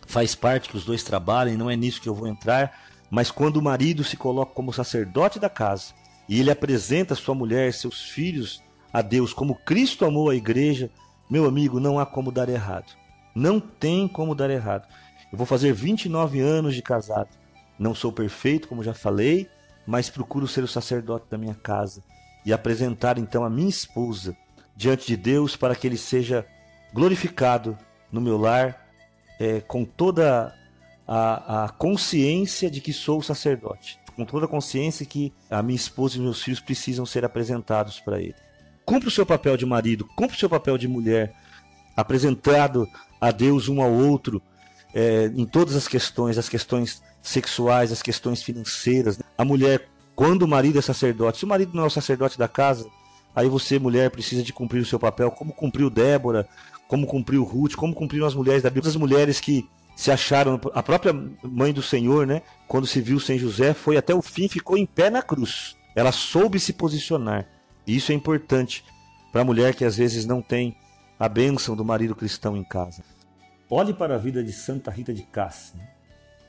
faz 0.07 0.35
parte 0.35 0.71
que 0.71 0.77
os 0.77 0.85
dois 0.85 1.03
trabalhem, 1.03 1.57
não 1.57 1.71
é 1.71 1.77
nisso 1.77 2.01
que 2.01 2.09
eu 2.09 2.15
vou 2.15 2.27
entrar, 2.27 2.81
mas 3.11 3.31
quando 3.31 3.59
o 3.59 3.63
marido 3.63 4.03
se 4.03 4.17
coloca 4.17 4.55
como 4.55 4.73
sacerdote 4.73 5.39
da 5.39 5.51
casa 5.51 5.93
e 6.29 6.41
ele 6.41 6.51
apresenta 6.51 7.15
sua 7.15 7.35
mulher, 7.35 7.73
seus 7.73 8.03
filhos 8.03 8.63
a 8.93 9.03
Deus 9.03 9.33
como 9.33 9.55
Cristo 9.55 10.05
amou 10.05 10.31
a 10.31 10.35
igreja, 10.35 10.91
meu 11.29 11.45
amigo, 11.45 11.79
não 11.79 11.99
há 11.99 12.07
como 12.07 12.33
dar 12.33 12.49
errado. 12.49 12.93
Não 13.35 13.61
tem 13.61 14.09
como 14.09 14.35
dar 14.35 14.51
errado. 14.51 14.89
Eu 15.31 15.39
vou 15.39 15.47
fazer 15.47 15.73
29 15.73 16.41
anos 16.41 16.75
de 16.75 16.83
casado. 16.83 17.40
Não 17.81 17.95
sou 17.95 18.13
perfeito, 18.13 18.69
como 18.69 18.85
já 18.85 18.93
falei, 18.93 19.49
mas 19.87 20.11
procuro 20.11 20.47
ser 20.47 20.63
o 20.63 20.69
sacerdote 20.69 21.25
da 21.31 21.39
minha 21.39 21.55
casa 21.55 22.03
e 22.45 22.53
apresentar 22.53 23.17
então 23.17 23.43
a 23.43 23.49
minha 23.49 23.71
esposa 23.71 24.37
diante 24.77 25.07
de 25.07 25.17
Deus 25.17 25.57
para 25.57 25.75
que 25.75 25.87
ele 25.87 25.97
seja 25.97 26.47
glorificado 26.93 27.79
no 28.13 28.21
meu 28.21 28.37
lar 28.37 28.87
é, 29.41 29.63
com 29.63 29.83
toda 29.87 30.55
a, 31.09 31.65
a 31.65 31.69
consciência 31.71 32.71
de 32.71 32.83
que 32.83 32.93
sou 32.93 33.23
sacerdote, 33.23 33.99
com 34.15 34.27
toda 34.27 34.45
a 34.45 34.49
consciência 34.49 35.07
que 35.07 35.33
a 35.51 35.63
minha 35.63 35.77
esposa 35.77 36.19
e 36.19 36.21
meus 36.21 36.43
filhos 36.43 36.61
precisam 36.61 37.07
ser 37.07 37.25
apresentados 37.25 37.99
para 37.99 38.21
ele. 38.21 38.35
Cumpra 38.85 39.09
o 39.09 39.13
seu 39.13 39.25
papel 39.25 39.57
de 39.57 39.65
marido, 39.65 40.05
cumpra 40.17 40.37
o 40.37 40.39
seu 40.39 40.51
papel 40.51 40.77
de 40.77 40.87
mulher, 40.87 41.35
apresentado 41.97 42.87
a 43.19 43.31
Deus 43.31 43.69
um 43.69 43.81
ao 43.81 43.91
outro 43.91 44.43
é, 44.95 45.31
em 45.35 45.45
todas 45.45 45.77
as 45.77 45.87
questões, 45.87 46.39
as 46.39 46.49
questões 46.49 47.03
sexuais, 47.23 47.93
as 47.93 48.03
questões 48.03 48.43
financeiras. 48.43 49.19
A 49.37 49.45
mulher, 49.45 49.89
quando 50.15 50.43
o 50.43 50.49
marido 50.49 50.79
é 50.79 50.83
sacerdote, 50.83 51.39
se 51.39 51.45
o 51.45 51.49
marido 51.49 51.73
não 51.75 51.85
é 51.85 51.87
o 51.87 51.91
sacerdote 51.91 52.39
da 52.39 52.49
casa, 52.49 52.89
aí 53.35 53.49
você, 53.49 53.79
mulher, 53.79 54.11
precisa 54.11 54.43
de 54.43 54.53
cumprir 54.53 54.81
o 54.81 54.87
seu 54.87 54.99
papel, 54.99 55.31
como 55.31 55.53
cumpriu 55.53 55.91
Débora, 55.91 56.49
como 56.89 57.07
cumpriu 57.07 57.45
Ruth, 57.45 57.75
como 57.75 57.95
cumpriram 57.95 58.27
as 58.27 58.35
mulheres 58.35 58.63
da 58.63 58.71
Bíblia, 58.71 58.91
as 58.91 58.97
mulheres 58.97 59.41
que 59.41 59.69
se 59.95 60.11
acharam, 60.11 60.59
a 60.73 60.83
própria 60.83 61.13
mãe 61.43 61.73
do 61.73 61.83
Senhor, 61.83 62.27
né, 62.27 62.43
quando 62.67 62.87
se 62.87 63.01
viu 63.01 63.21
sem 63.21 63.39
José, 63.39 63.75
foi 63.75 63.97
até 63.97 64.15
o 64.15 64.23
fim, 64.23 64.49
ficou 64.49 64.77
em 64.79 64.87
pé 64.87 65.11
na 65.11 65.23
cruz. 65.23 65.77
Ela 65.95 66.11
soube 66.11 66.59
se 66.59 66.73
posicionar. 66.73 67.47
E 67.87 67.97
isso 67.97 68.11
é 68.11 68.15
importante 68.15 68.85
para 69.31 69.43
a 69.43 69.45
mulher 69.45 69.75
que 69.75 69.85
às 69.85 69.97
vezes 69.97 70.25
não 70.25 70.41
tem 70.41 70.75
a 71.19 71.29
bênção 71.29 71.77
do 71.77 71.85
marido 71.85 72.15
cristão 72.15 72.57
em 72.57 72.65
casa. 72.65 73.05
Olhe 73.73 73.95
para 73.95 74.17
a 74.17 74.19
vida 74.19 74.43
de 74.43 74.53
Santa 74.53 74.91
Rita 74.91 75.15
de 75.15 75.23
Cássia, 75.23 75.79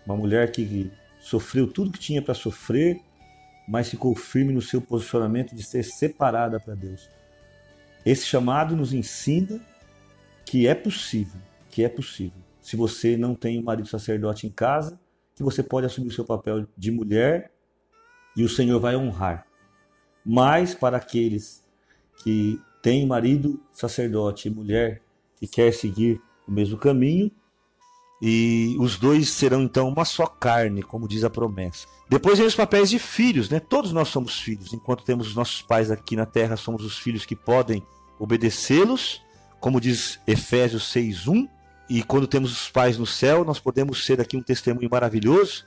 uma 0.04 0.18
mulher 0.18 0.52
que 0.52 0.92
sofreu 1.20 1.72
tudo 1.72 1.92
que 1.92 2.00
tinha 2.00 2.20
para 2.20 2.34
sofrer, 2.34 3.00
mas 3.68 3.90
ficou 3.90 4.16
firme 4.16 4.52
no 4.52 4.62
seu 4.62 4.82
posicionamento 4.82 5.54
de 5.54 5.62
ser 5.62 5.84
separada 5.84 6.60
para 6.60 6.74
Deus. 6.74 7.08
Esse 8.04 8.26
chamado 8.26 8.76
nos 8.76 8.92
ensina 8.92 9.62
que 10.44 10.66
é 10.66 10.74
possível, 10.74 11.40
que 11.70 11.84
é 11.84 11.90
possível. 11.90 12.42
Se 12.60 12.76
você 12.76 13.16
não 13.16 13.36
tem 13.36 13.60
um 13.60 13.64
marido 13.64 13.88
sacerdote 13.88 14.48
em 14.48 14.50
casa, 14.50 15.00
que 15.36 15.44
você 15.44 15.62
pode 15.62 15.86
assumir 15.86 16.08
o 16.08 16.14
seu 16.14 16.26
papel 16.26 16.68
de 16.76 16.90
mulher 16.90 17.52
e 18.36 18.44
o 18.44 18.50
Senhor 18.50 18.80
vai 18.80 18.96
honrar. 18.96 19.46
Mas 20.26 20.74
para 20.74 20.98
aqueles 20.98 21.64
que 22.24 22.60
têm 22.82 23.06
marido 23.06 23.64
sacerdote 23.72 24.48
e 24.48 24.52
mulher 24.52 25.04
que 25.36 25.46
quer 25.46 25.72
seguir 25.72 26.20
o 26.48 26.52
mesmo 26.52 26.78
caminho, 26.78 27.32
e 28.22 28.76
os 28.80 28.98
dois 28.98 29.30
serão 29.30 29.64
então 29.64 29.90
uma 29.90 30.06
só 30.06 30.28
carne, 30.28 30.84
como 30.84 31.08
diz 31.08 31.24
a 31.24 31.30
promessa. 31.30 31.88
Depois 32.08 32.38
vem 32.38 32.48
os 32.48 32.56
papéis 32.56 32.90
de 32.90 33.00
filhos, 33.00 33.50
né? 33.50 33.60
Todos 33.60 33.92
nós 33.92 34.10
somos 34.10 34.40
filhos. 34.40 34.74
Enquanto 34.74 35.04
temos 35.04 35.28
os 35.28 35.36
nossos 35.36 35.62
pais 35.64 35.90
aqui 35.90 36.16
na 36.16 36.26
terra, 36.26 36.56
somos 36.56 36.86
os 36.86 37.00
filhos 37.00 37.26
que 37.26 37.36
podem 37.36 37.82
obedecê-los, 38.20 39.24
como 39.60 39.82
diz 39.82 40.20
Efésios 40.28 40.84
6:1. 40.94 41.50
E 41.90 42.04
quando 42.04 42.28
temos 42.28 42.52
os 42.52 42.70
pais 42.70 42.98
no 42.98 43.08
céu, 43.08 43.44
nós 43.44 43.60
podemos 43.60 44.06
ser 44.06 44.22
aqui 44.22 44.38
um 44.38 44.44
testemunho 44.44 44.90
maravilhoso, 44.90 45.66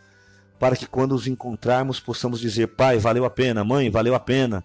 para 0.59 0.77
que 0.77 0.87
quando 0.87 1.13
os 1.13 1.27
encontrarmos 1.27 1.99
possamos 1.99 2.39
dizer: 2.39 2.69
Pai, 2.69 2.99
valeu 2.99 3.25
a 3.25 3.31
pena, 3.31 3.65
mãe, 3.65 3.91
valeu 3.91 4.15
a 4.15 4.21
pena 4.21 4.63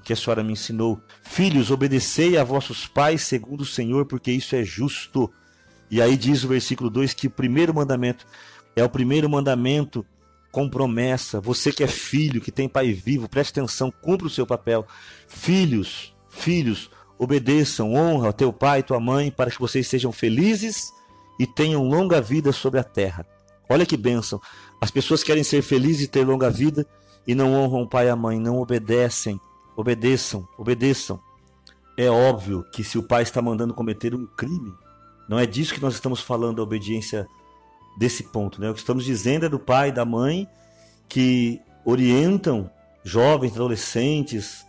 o 0.00 0.02
que 0.02 0.12
a 0.12 0.16
senhora 0.16 0.42
me 0.42 0.54
ensinou. 0.54 1.00
Filhos, 1.22 1.70
obedecei 1.70 2.36
a 2.36 2.42
vossos 2.42 2.86
pais 2.86 3.22
segundo 3.22 3.60
o 3.60 3.66
Senhor, 3.66 4.06
porque 4.06 4.32
isso 4.32 4.56
é 4.56 4.64
justo. 4.64 5.30
E 5.90 6.02
aí 6.02 6.16
diz 6.16 6.44
o 6.44 6.48
versículo 6.48 6.90
2 6.90 7.14
que 7.14 7.26
o 7.26 7.30
primeiro 7.30 7.74
mandamento 7.74 8.26
é 8.76 8.84
o 8.84 8.88
primeiro 8.88 9.28
mandamento 9.28 10.04
com 10.50 10.68
promessa. 10.68 11.40
Você 11.40 11.72
que 11.72 11.82
é 11.82 11.86
filho, 11.86 12.40
que 12.40 12.52
tem 12.52 12.68
pai 12.68 12.92
vivo, 12.92 13.28
preste 13.28 13.58
atenção, 13.58 13.90
cumpra 13.90 14.26
o 14.26 14.30
seu 14.30 14.46
papel. 14.46 14.86
Filhos, 15.26 16.14
filhos, 16.28 16.90
obedeçam, 17.18 17.94
honra 17.94 18.32
teu 18.32 18.52
pai 18.52 18.80
e 18.80 18.82
tua 18.82 19.00
mãe 19.00 19.30
para 19.30 19.50
que 19.50 19.58
vocês 19.58 19.86
sejam 19.86 20.12
felizes 20.12 20.92
e 21.38 21.46
tenham 21.46 21.84
longa 21.84 22.20
vida 22.20 22.52
sobre 22.52 22.80
a 22.80 22.84
terra. 22.84 23.26
Olha 23.68 23.84
que 23.84 23.96
bênção. 23.96 24.40
As 24.80 24.90
pessoas 24.90 25.22
querem 25.22 25.44
ser 25.44 25.62
felizes 25.62 26.02
e 26.02 26.08
ter 26.08 26.24
longa 26.24 26.50
vida 26.50 26.86
e 27.26 27.34
não 27.34 27.52
honram 27.52 27.82
o 27.82 27.88
pai 27.88 28.06
e 28.06 28.10
a 28.10 28.16
mãe, 28.16 28.38
não 28.40 28.58
obedecem. 28.58 29.40
Obedeçam, 29.76 30.48
obedeçam. 30.56 31.20
É 31.96 32.08
óbvio 32.08 32.64
que 32.72 32.82
se 32.82 32.96
o 32.96 33.02
pai 33.02 33.22
está 33.22 33.42
mandando 33.42 33.74
cometer 33.74 34.14
um 34.14 34.26
crime, 34.26 34.72
não 35.28 35.38
é 35.38 35.44
disso 35.44 35.74
que 35.74 35.80
nós 35.80 35.94
estamos 35.94 36.20
falando, 36.20 36.60
a 36.60 36.64
obediência 36.64 37.28
desse 37.98 38.22
ponto. 38.22 38.60
Né? 38.60 38.70
O 38.70 38.74
que 38.74 38.80
estamos 38.80 39.04
dizendo 39.04 39.46
é 39.46 39.48
do 39.48 39.58
pai 39.58 39.88
e 39.88 39.92
da 39.92 40.04
mãe 40.04 40.48
que 41.08 41.60
orientam 41.84 42.70
jovens, 43.04 43.52
adolescentes, 43.52 44.64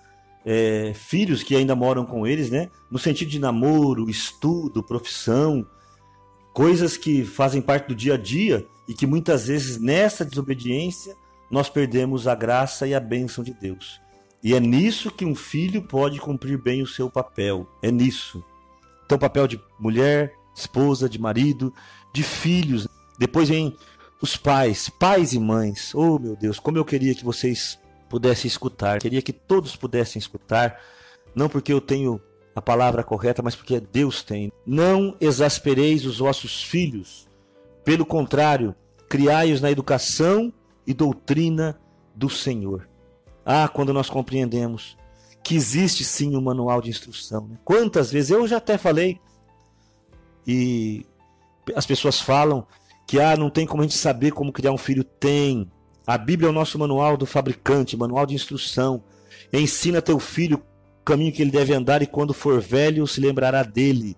é, 0.46 0.94
filhos 0.94 1.44
que 1.44 1.56
ainda 1.56 1.76
moram 1.76 2.06
com 2.06 2.26
eles, 2.26 2.50
né? 2.50 2.70
no 2.92 2.98
sentido 2.98 3.30
de 3.30 3.40
namoro, 3.40 4.10
estudo, 4.10 4.84
profissão, 4.84 5.66
coisas 6.54 6.98
que 6.98 7.24
fazem 7.24 7.62
parte 7.62 7.88
do 7.88 7.96
dia 7.96 8.16
a 8.16 8.18
dia 8.18 8.66
e 8.88 8.94
que 8.94 9.06
muitas 9.06 9.48
vezes 9.48 9.80
nessa 9.80 10.26
desobediência 10.26 11.16
nós 11.50 11.70
perdemos 11.70 12.28
a 12.28 12.36
graça 12.36 12.88
e 12.88 12.94
a 12.94 13.00
bênção 13.00 13.44
de 13.44 13.54
Deus. 13.54 14.02
E 14.44 14.54
é 14.54 14.60
nisso 14.60 15.12
que 15.12 15.26
um 15.26 15.36
filho 15.36 15.82
pode 15.82 16.20
cumprir 16.20 16.58
bem 16.58 16.82
o 16.82 16.88
seu 16.88 17.10
papel. 17.10 17.68
É 17.82 17.92
nisso. 17.92 18.44
Então, 19.06 19.18
papel 19.18 19.48
de 19.48 19.60
mulher, 19.80 20.34
esposa, 20.60 21.10
de 21.10 21.20
marido, 21.20 21.74
de 22.14 22.24
filhos. 22.24 22.88
Depois 23.18 23.50
vem 23.50 23.76
os 24.22 24.36
pais, 24.36 24.90
pais 24.90 25.34
e 25.34 25.40
mães. 25.40 25.94
Oh, 25.96 26.20
meu 26.20 26.36
Deus, 26.36 26.60
como 26.60 26.78
eu 26.78 26.86
queria 26.86 27.16
que 27.16 27.24
vocês 27.24 27.80
pudessem 28.10 28.48
escutar. 28.48 29.00
Queria 29.00 29.22
que 29.22 29.32
todos 29.32 29.76
pudessem 29.76 30.20
escutar, 30.20 30.80
não 31.36 31.48
porque 31.48 31.72
eu 31.72 31.80
tenho 31.80 32.20
a 32.56 32.62
palavra 32.62 33.04
correta, 33.04 33.42
mas 33.42 33.56
porque 33.56 33.80
Deus 33.80 34.24
tem. 34.24 34.52
Não 34.66 35.16
exaspereis 35.22 36.06
os 36.06 36.18
vossos 36.18 36.64
filhos, 36.64 37.28
Pelo 37.86 38.06
contrário, 38.06 38.76
criai-os 39.08 39.62
na 39.62 39.72
educação 39.72 40.54
e 40.86 40.94
doutrina 40.94 41.80
do 42.14 42.30
Senhor. 42.30 42.88
Ah, 43.44 43.68
quando 43.68 43.94
nós 43.94 44.10
compreendemos 44.10 44.96
que 45.44 45.56
existe 45.56 46.04
sim 46.04 46.36
um 46.36 46.42
manual 46.42 46.82
de 46.82 46.90
instrução. 46.90 47.48
Né? 47.48 47.58
Quantas 47.64 48.12
vezes 48.12 48.30
eu 48.30 48.48
já 48.48 48.58
até 48.58 48.78
falei 48.78 49.20
e 50.52 51.06
as 51.76 51.86
pessoas 51.86 52.20
falam 52.20 52.66
que 53.06 53.20
ah, 53.20 53.38
não 53.38 53.52
tem 53.52 53.68
como 53.68 53.84
a 53.84 53.86
gente 53.86 53.96
saber 53.96 54.32
como 54.32 54.52
criar 54.52 54.72
um 54.72 54.80
filho. 54.80 55.04
Tem. 55.04 55.72
A 56.08 56.18
Bíblia 56.18 56.48
é 56.48 56.50
o 56.50 56.54
nosso 56.54 56.80
manual 56.80 57.16
do 57.16 57.28
fabricante, 57.28 57.96
manual 57.96 58.26
de 58.26 58.34
instrução. 58.34 59.04
Ensina 59.54 60.02
teu 60.02 60.18
filho 60.20 60.58
o 61.02 61.06
caminho 61.06 61.32
que 61.32 61.44
ele 61.44 61.52
deve 61.52 61.72
andar 61.72 62.02
e 62.02 62.08
quando 62.08 62.34
for 62.34 62.60
velho 62.60 63.06
se 63.06 63.22
lembrará 63.22 63.62
dele. 63.62 64.18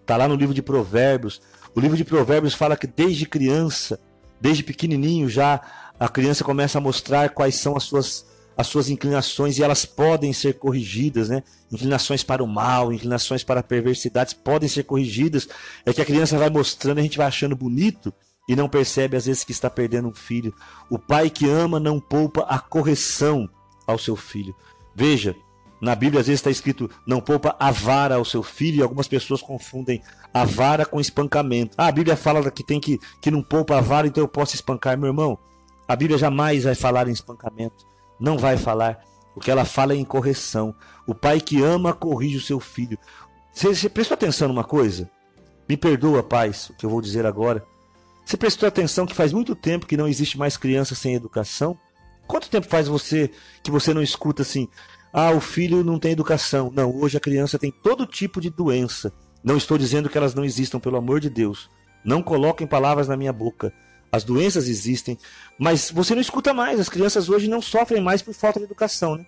Está 0.00 0.16
lá 0.16 0.28
no 0.28 0.36
livro 0.36 0.54
de 0.54 0.62
Provérbios. 0.62 1.42
O 1.74 1.80
livro 1.80 1.96
de 1.96 2.04
Provérbios 2.04 2.54
fala 2.54 2.76
que 2.76 2.86
desde 2.86 3.26
criança, 3.26 3.98
desde 4.40 4.62
pequenininho 4.62 5.28
já, 5.28 5.60
a 5.98 6.08
criança 6.08 6.44
começa 6.44 6.78
a 6.78 6.80
mostrar 6.80 7.30
quais 7.30 7.56
são 7.56 7.76
as 7.76 7.82
suas, 7.82 8.24
as 8.56 8.66
suas 8.66 8.88
inclinações 8.88 9.58
e 9.58 9.62
elas 9.62 9.84
podem 9.84 10.32
ser 10.32 10.58
corrigidas, 10.58 11.28
né? 11.28 11.42
Inclinações 11.72 12.22
para 12.22 12.42
o 12.42 12.46
mal, 12.46 12.92
inclinações 12.92 13.42
para 13.42 13.62
perversidades 13.62 14.32
podem 14.32 14.68
ser 14.68 14.84
corrigidas. 14.84 15.48
É 15.84 15.92
que 15.92 16.00
a 16.00 16.04
criança 16.04 16.38
vai 16.38 16.50
mostrando, 16.50 16.98
a 16.98 17.02
gente 17.02 17.18
vai 17.18 17.26
achando 17.26 17.56
bonito 17.56 18.12
e 18.48 18.54
não 18.54 18.68
percebe 18.68 19.16
às 19.16 19.26
vezes 19.26 19.44
que 19.44 19.52
está 19.52 19.68
perdendo 19.68 20.08
um 20.08 20.14
filho. 20.14 20.54
O 20.88 20.98
pai 20.98 21.30
que 21.30 21.48
ama 21.48 21.80
não 21.80 21.98
poupa 21.98 22.42
a 22.42 22.58
correção 22.58 23.48
ao 23.86 23.98
seu 23.98 24.16
filho. 24.16 24.54
Veja, 24.94 25.34
na 25.80 25.94
Bíblia 25.94 26.20
às 26.20 26.26
vezes 26.26 26.40
está 26.40 26.50
escrito 26.50 26.90
não 27.06 27.20
poupa 27.20 27.56
a 27.58 27.70
vara 27.70 28.14
ao 28.14 28.24
seu 28.24 28.42
filho, 28.42 28.78
e 28.78 28.82
algumas 28.82 29.08
pessoas 29.08 29.42
confundem 29.42 30.02
a 30.32 30.44
vara 30.44 30.86
com 30.86 31.00
espancamento. 31.00 31.74
Ah, 31.76 31.88
a 31.88 31.92
Bíblia 31.92 32.16
fala 32.16 32.50
que 32.50 32.64
tem 32.64 32.80
que, 32.80 32.98
que 33.20 33.30
não 33.30 33.42
poupa 33.42 33.76
a 33.76 33.80
vara, 33.80 34.06
então 34.06 34.22
eu 34.22 34.28
posso 34.28 34.54
espancar 34.54 34.96
meu 34.96 35.08
irmão. 35.08 35.38
A 35.86 35.94
Bíblia 35.94 36.18
jamais 36.18 36.64
vai 36.64 36.74
falar 36.74 37.08
em 37.08 37.12
espancamento. 37.12 37.86
Não 38.18 38.38
vai 38.38 38.56
falar. 38.56 39.02
O 39.34 39.40
que 39.40 39.50
ela 39.50 39.64
fala 39.64 39.92
é 39.92 39.96
em 39.96 40.04
correção. 40.04 40.74
O 41.06 41.14
pai 41.14 41.40
que 41.40 41.62
ama 41.62 41.92
corrige 41.92 42.36
o 42.36 42.42
seu 42.42 42.60
filho. 42.60 42.98
Você, 43.52 43.74
você 43.74 43.88
prestou 43.88 44.14
atenção 44.14 44.48
numa 44.48 44.64
coisa? 44.64 45.10
Me 45.68 45.76
perdoa, 45.76 46.22
pais, 46.22 46.70
o 46.70 46.74
que 46.74 46.84
eu 46.84 46.90
vou 46.90 47.00
dizer 47.00 47.26
agora. 47.26 47.64
Você 48.24 48.36
prestou 48.36 48.66
atenção 48.66 49.06
que 49.06 49.14
faz 49.14 49.32
muito 49.32 49.54
tempo 49.54 49.86
que 49.86 49.96
não 49.96 50.08
existe 50.08 50.38
mais 50.38 50.56
criança 50.56 50.94
sem 50.94 51.14
educação? 51.14 51.78
Quanto 52.26 52.48
tempo 52.48 52.66
faz 52.66 52.88
você 52.88 53.30
que 53.62 53.70
você 53.70 53.92
não 53.92 54.02
escuta 54.02 54.42
assim? 54.42 54.68
Ah, 55.12 55.30
o 55.30 55.40
filho 55.40 55.84
não 55.84 55.98
tem 55.98 56.12
educação. 56.12 56.72
Não, 56.74 56.94
hoje 56.96 57.16
a 57.16 57.20
criança 57.20 57.58
tem 57.58 57.70
todo 57.70 58.06
tipo 58.06 58.40
de 58.40 58.50
doença. 58.50 59.12
Não 59.42 59.56
estou 59.56 59.76
dizendo 59.76 60.08
que 60.08 60.16
elas 60.16 60.34
não 60.34 60.44
existam, 60.44 60.80
pelo 60.80 60.96
amor 60.96 61.20
de 61.20 61.28
Deus. 61.28 61.70
Não 62.04 62.22
coloquem 62.22 62.66
palavras 62.66 63.08
na 63.08 63.16
minha 63.16 63.32
boca. 63.32 63.72
As 64.14 64.24
doenças 64.24 64.68
existem, 64.68 65.18
mas 65.58 65.90
você 65.90 66.14
não 66.14 66.20
escuta 66.20 66.54
mais. 66.54 66.78
As 66.78 66.88
crianças 66.88 67.28
hoje 67.28 67.48
não 67.48 67.60
sofrem 67.60 68.02
mais 68.02 68.22
por 68.22 68.34
falta 68.34 68.58
de 68.58 68.66
educação, 68.66 69.16
né? 69.16 69.26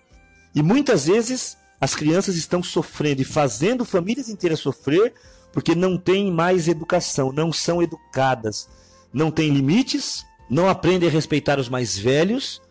E 0.55 0.63
muitas 0.63 1.07
vezes 1.07 1.57
as 1.79 1.93
crianças 1.95 2.35
estão 2.35 2.63
sofrendo 2.63 3.21
e 3.21 3.25
fazendo 3.25 3.85
famílias 3.85 4.29
inteiras 4.29 4.59
sofrer 4.59 5.13
porque 5.53 5.75
não 5.75 5.97
têm 5.97 6.31
mais 6.31 6.67
educação, 6.67 7.31
não 7.31 7.51
são 7.51 7.81
educadas, 7.81 8.69
não 9.13 9.31
têm 9.31 9.49
limites, 9.49 10.25
não 10.49 10.69
aprendem 10.69 11.09
a 11.09 11.11
respeitar 11.11 11.59
os 11.59 11.69
mais 11.69 11.97
velhos 11.97 12.61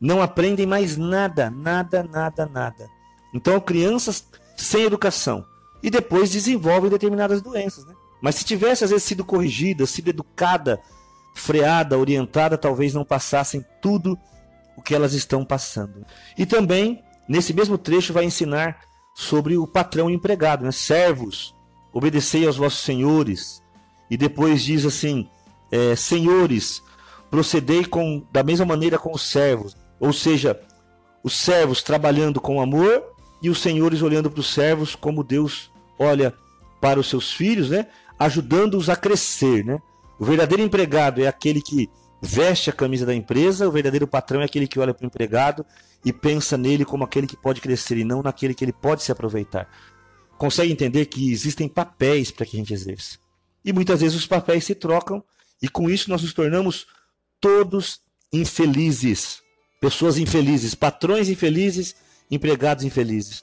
não 0.00 0.22
aprendem 0.22 0.66
mais 0.66 0.96
nada, 0.96 1.50
nada, 1.50 2.02
nada, 2.02 2.46
nada. 2.46 2.88
Então, 3.32 3.60
crianças 3.60 4.26
sem 4.56 4.84
educação 4.84 5.44
e 5.82 5.90
depois 5.90 6.30
desenvolvem 6.30 6.90
determinadas 6.90 7.42
doenças, 7.42 7.84
né? 7.84 7.94
Mas 8.20 8.36
se 8.36 8.44
tivesse 8.44 8.84
às 8.84 8.90
vezes 8.90 9.04
sido 9.04 9.24
corrigida, 9.24 9.86
sido 9.86 10.08
educada, 10.08 10.80
freada, 11.36 11.98
orientada, 11.98 12.56
talvez 12.56 12.94
não 12.94 13.04
passassem 13.04 13.64
tudo 13.80 14.18
o 14.76 14.82
que 14.82 14.94
elas 14.94 15.12
estão 15.12 15.44
passando. 15.44 16.04
E 16.36 16.46
também, 16.46 17.04
nesse 17.28 17.52
mesmo 17.52 17.76
trecho, 17.76 18.12
vai 18.12 18.24
ensinar 18.24 18.80
sobre 19.14 19.56
o 19.56 19.66
patrão 19.66 20.10
e 20.10 20.14
empregado, 20.14 20.64
né? 20.64 20.72
Servos, 20.72 21.54
obedecei 21.92 22.46
aos 22.46 22.56
vossos 22.56 22.80
senhores. 22.80 23.62
E 24.10 24.16
depois 24.16 24.62
diz 24.62 24.84
assim: 24.84 25.28
é, 25.70 25.94
senhores, 25.94 26.82
procedei 27.30 27.84
com, 27.84 28.26
da 28.32 28.42
mesma 28.42 28.64
maneira 28.64 28.98
com 28.98 29.12
os 29.12 29.22
servos. 29.22 29.76
Ou 30.00 30.12
seja, 30.12 30.58
os 31.22 31.36
servos 31.36 31.82
trabalhando 31.82 32.40
com 32.40 32.60
amor 32.60 33.02
e 33.42 33.50
os 33.50 33.60
senhores 33.60 34.02
olhando 34.02 34.30
para 34.30 34.40
os 34.40 34.52
servos 34.52 34.94
como 34.94 35.22
Deus 35.22 35.70
olha 35.98 36.34
para 36.80 36.98
os 36.98 37.08
seus 37.08 37.32
filhos, 37.32 37.70
né? 37.70 37.86
ajudando-os 38.18 38.88
a 38.88 38.96
crescer. 38.96 39.64
Né? 39.64 39.78
O 40.18 40.24
verdadeiro 40.24 40.62
empregado 40.62 41.22
é 41.22 41.26
aquele 41.26 41.60
que 41.60 41.88
veste 42.20 42.70
a 42.70 42.72
camisa 42.72 43.04
da 43.04 43.14
empresa, 43.14 43.68
o 43.68 43.72
verdadeiro 43.72 44.06
patrão 44.06 44.40
é 44.40 44.44
aquele 44.44 44.66
que 44.66 44.78
olha 44.78 44.94
para 44.94 45.04
o 45.04 45.06
empregado 45.06 45.64
e 46.04 46.12
pensa 46.12 46.56
nele 46.56 46.84
como 46.84 47.04
aquele 47.04 47.26
que 47.26 47.36
pode 47.36 47.60
crescer 47.60 47.98
e 47.98 48.04
não 48.04 48.22
naquele 48.22 48.54
que 48.54 48.64
ele 48.64 48.72
pode 48.72 49.02
se 49.02 49.12
aproveitar. 49.12 49.68
Consegue 50.38 50.72
entender 50.72 51.06
que 51.06 51.30
existem 51.32 51.68
papéis 51.68 52.30
para 52.30 52.46
que 52.46 52.56
a 52.56 52.60
gente 52.60 52.72
exerça. 52.72 53.18
E 53.64 53.72
muitas 53.72 54.00
vezes 54.00 54.16
os 54.16 54.26
papéis 54.26 54.64
se 54.64 54.74
trocam 54.74 55.22
e 55.60 55.68
com 55.68 55.90
isso 55.90 56.10
nós 56.10 56.22
nos 56.22 56.32
tornamos 56.32 56.86
todos 57.40 58.00
infelizes. 58.32 59.42
Pessoas 59.80 60.18
infelizes, 60.18 60.74
patrões 60.74 61.28
infelizes, 61.28 61.94
empregados 62.30 62.84
infelizes. 62.84 63.42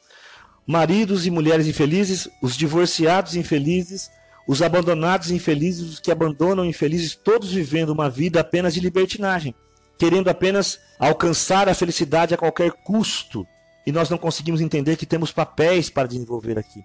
Maridos 0.65 1.25
e 1.25 1.31
mulheres 1.31 1.67
infelizes, 1.67 2.27
os 2.41 2.55
divorciados 2.55 3.35
infelizes, 3.35 4.09
os 4.47 4.61
abandonados 4.61 5.31
infelizes, 5.31 5.93
os 5.93 5.99
que 5.99 6.11
abandonam 6.11 6.65
infelizes, 6.65 7.15
todos 7.15 7.51
vivendo 7.51 7.89
uma 7.89 8.09
vida 8.09 8.39
apenas 8.39 8.73
de 8.73 8.79
libertinagem, 8.79 9.55
querendo 9.97 10.27
apenas 10.29 10.79
alcançar 10.99 11.69
a 11.69 11.73
felicidade 11.73 12.33
a 12.33 12.37
qualquer 12.37 12.71
custo. 12.71 13.47
E 13.85 13.91
nós 13.91 14.09
não 14.09 14.17
conseguimos 14.17 14.61
entender 14.61 14.95
que 14.95 15.05
temos 15.05 15.31
papéis 15.31 15.89
para 15.89 16.07
desenvolver 16.07 16.57
aqui. 16.57 16.83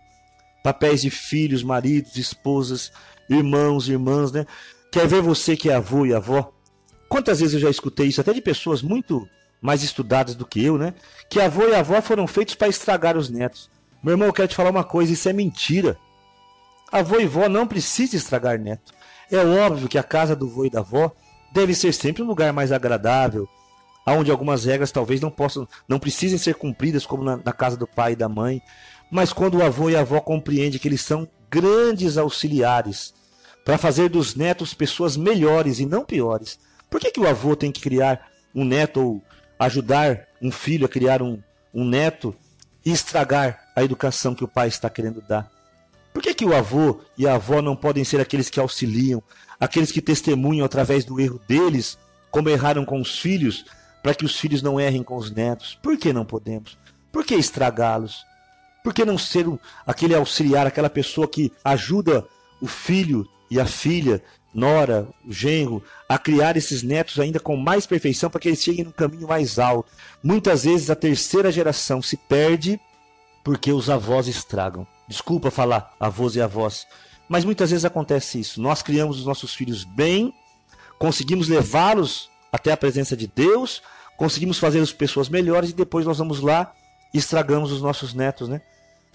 Papéis 0.62 1.02
de 1.02 1.10
filhos, 1.10 1.62
maridos, 1.62 2.16
esposas, 2.16 2.92
irmãos, 3.28 3.88
irmãs, 3.88 4.32
né? 4.32 4.46
Quer 4.90 5.06
ver 5.06 5.22
você 5.22 5.56
que 5.56 5.70
é 5.70 5.74
avô 5.74 6.06
e 6.06 6.14
avó? 6.14 6.52
Quantas 7.08 7.40
vezes 7.40 7.54
eu 7.54 7.60
já 7.60 7.70
escutei 7.70 8.08
isso 8.08 8.20
até 8.20 8.32
de 8.32 8.40
pessoas 8.40 8.82
muito 8.82 9.28
mais 9.60 9.82
estudadas 9.82 10.34
do 10.34 10.46
que 10.46 10.62
eu, 10.62 10.78
né? 10.78 10.94
Que 11.28 11.40
avô 11.40 11.66
e 11.66 11.74
avó 11.74 12.00
foram 12.02 12.26
feitos 12.26 12.54
para 12.54 12.68
estragar 12.68 13.16
os 13.16 13.28
netos. 13.28 13.70
Meu 14.02 14.12
irmão, 14.12 14.28
eu 14.28 14.32
quero 14.32 14.48
te 14.48 14.54
falar 14.54 14.70
uma 14.70 14.84
coisa, 14.84 15.12
isso 15.12 15.28
é 15.28 15.32
mentira. 15.32 15.98
Avô 16.90 17.20
e 17.20 17.26
vó 17.26 17.48
não 17.48 17.66
precisa 17.66 18.16
estragar 18.16 18.58
neto. 18.58 18.94
É 19.30 19.38
óbvio 19.38 19.88
que 19.88 19.98
a 19.98 20.02
casa 20.02 20.34
do 20.34 20.48
vô 20.48 20.64
e 20.64 20.70
da 20.70 20.80
avó 20.80 21.12
deve 21.52 21.74
ser 21.74 21.92
sempre 21.92 22.22
um 22.22 22.26
lugar 22.26 22.52
mais 22.52 22.72
agradável, 22.72 23.46
onde 24.06 24.30
algumas 24.30 24.64
regras 24.64 24.90
talvez 24.90 25.20
não 25.20 25.30
possam, 25.30 25.68
não 25.86 25.98
precisem 25.98 26.38
ser 26.38 26.54
cumpridas 26.54 27.04
como 27.04 27.22
na, 27.22 27.36
na 27.36 27.52
casa 27.52 27.76
do 27.76 27.86
pai 27.86 28.12
e 28.12 28.16
da 28.16 28.28
mãe. 28.28 28.62
Mas 29.10 29.32
quando 29.32 29.58
o 29.58 29.64
avô 29.64 29.90
e 29.90 29.96
a 29.96 30.00
avó 30.00 30.20
compreendem 30.20 30.78
que 30.78 30.88
eles 30.88 31.02
são 31.02 31.28
grandes 31.50 32.16
auxiliares 32.16 33.14
para 33.64 33.76
fazer 33.76 34.08
dos 34.08 34.34
netos 34.34 34.72
pessoas 34.72 35.16
melhores 35.16 35.78
e 35.78 35.86
não 35.86 36.04
piores, 36.04 36.58
por 36.90 37.00
que, 37.00 37.10
que 37.10 37.20
o 37.20 37.28
avô 37.28 37.54
tem 37.54 37.70
que 37.70 37.82
criar 37.82 38.30
um 38.54 38.64
neto 38.64 39.00
ou 39.00 39.22
ajudar 39.58 40.26
um 40.40 40.50
filho 40.50 40.86
a 40.86 40.88
criar 40.88 41.20
um, 41.20 41.38
um 41.74 41.84
neto 41.84 42.34
e 42.84 42.90
estragar 42.90 43.60
a 43.76 43.84
educação 43.84 44.34
que 44.34 44.44
o 44.44 44.48
pai 44.48 44.68
está 44.68 44.88
querendo 44.88 45.20
dar? 45.20 45.57
Por 46.18 46.22
que, 46.22 46.34
que 46.34 46.44
o 46.44 46.52
avô 46.52 46.98
e 47.16 47.28
a 47.28 47.36
avó 47.36 47.62
não 47.62 47.76
podem 47.76 48.02
ser 48.02 48.20
aqueles 48.20 48.50
que 48.50 48.58
auxiliam, 48.58 49.22
aqueles 49.60 49.92
que 49.92 50.02
testemunham 50.02 50.66
através 50.66 51.04
do 51.04 51.20
erro 51.20 51.40
deles, 51.46 51.96
como 52.28 52.48
erraram 52.48 52.84
com 52.84 53.00
os 53.00 53.20
filhos, 53.20 53.64
para 54.02 54.12
que 54.12 54.24
os 54.24 54.36
filhos 54.36 54.60
não 54.60 54.80
errem 54.80 55.04
com 55.04 55.16
os 55.16 55.30
netos? 55.30 55.78
Por 55.80 55.96
que 55.96 56.12
não 56.12 56.24
podemos? 56.24 56.76
Por 57.12 57.24
que 57.24 57.36
estragá-los? 57.36 58.26
Por 58.82 58.92
que 58.92 59.04
não 59.04 59.16
ser 59.16 59.46
aquele 59.86 60.12
auxiliar, 60.12 60.66
aquela 60.66 60.90
pessoa 60.90 61.28
que 61.28 61.52
ajuda 61.62 62.26
o 62.60 62.66
filho 62.66 63.24
e 63.48 63.60
a 63.60 63.64
filha 63.64 64.20
nora, 64.52 65.06
o 65.24 65.32
genro, 65.32 65.80
a 66.08 66.18
criar 66.18 66.56
esses 66.56 66.82
netos 66.82 67.20
ainda 67.20 67.38
com 67.38 67.54
mais 67.56 67.86
perfeição 67.86 68.28
para 68.28 68.40
que 68.40 68.48
eles 68.48 68.64
cheguem 68.64 68.84
no 68.84 68.92
caminho 68.92 69.28
mais 69.28 69.56
alto. 69.56 69.92
Muitas 70.20 70.64
vezes 70.64 70.90
a 70.90 70.96
terceira 70.96 71.52
geração 71.52 72.02
se 72.02 72.16
perde 72.16 72.80
porque 73.44 73.72
os 73.72 73.88
avós 73.88 74.26
estragam. 74.26 74.84
Desculpa 75.08 75.50
falar 75.50 75.94
avós 75.98 76.36
e 76.36 76.40
avós, 76.40 76.86
mas 77.28 77.44
muitas 77.44 77.70
vezes 77.70 77.84
acontece 77.84 78.38
isso. 78.40 78.60
Nós 78.60 78.82
criamos 78.82 79.18
os 79.18 79.26
nossos 79.26 79.54
filhos 79.54 79.84
bem, 79.84 80.32
conseguimos 80.98 81.48
levá-los 81.48 82.30
até 82.52 82.72
a 82.72 82.76
presença 82.76 83.16
de 83.16 83.26
Deus, 83.26 83.82
conseguimos 84.16 84.58
fazê-los 84.58 84.92
pessoas 84.92 85.28
melhores 85.28 85.70
e 85.70 85.74
depois 85.74 86.06
nós 86.06 86.18
vamos 86.18 86.40
lá 86.40 86.72
e 87.12 87.18
estragamos 87.18 87.72
os 87.72 87.80
nossos 87.80 88.14
netos, 88.14 88.48
né? 88.48 88.60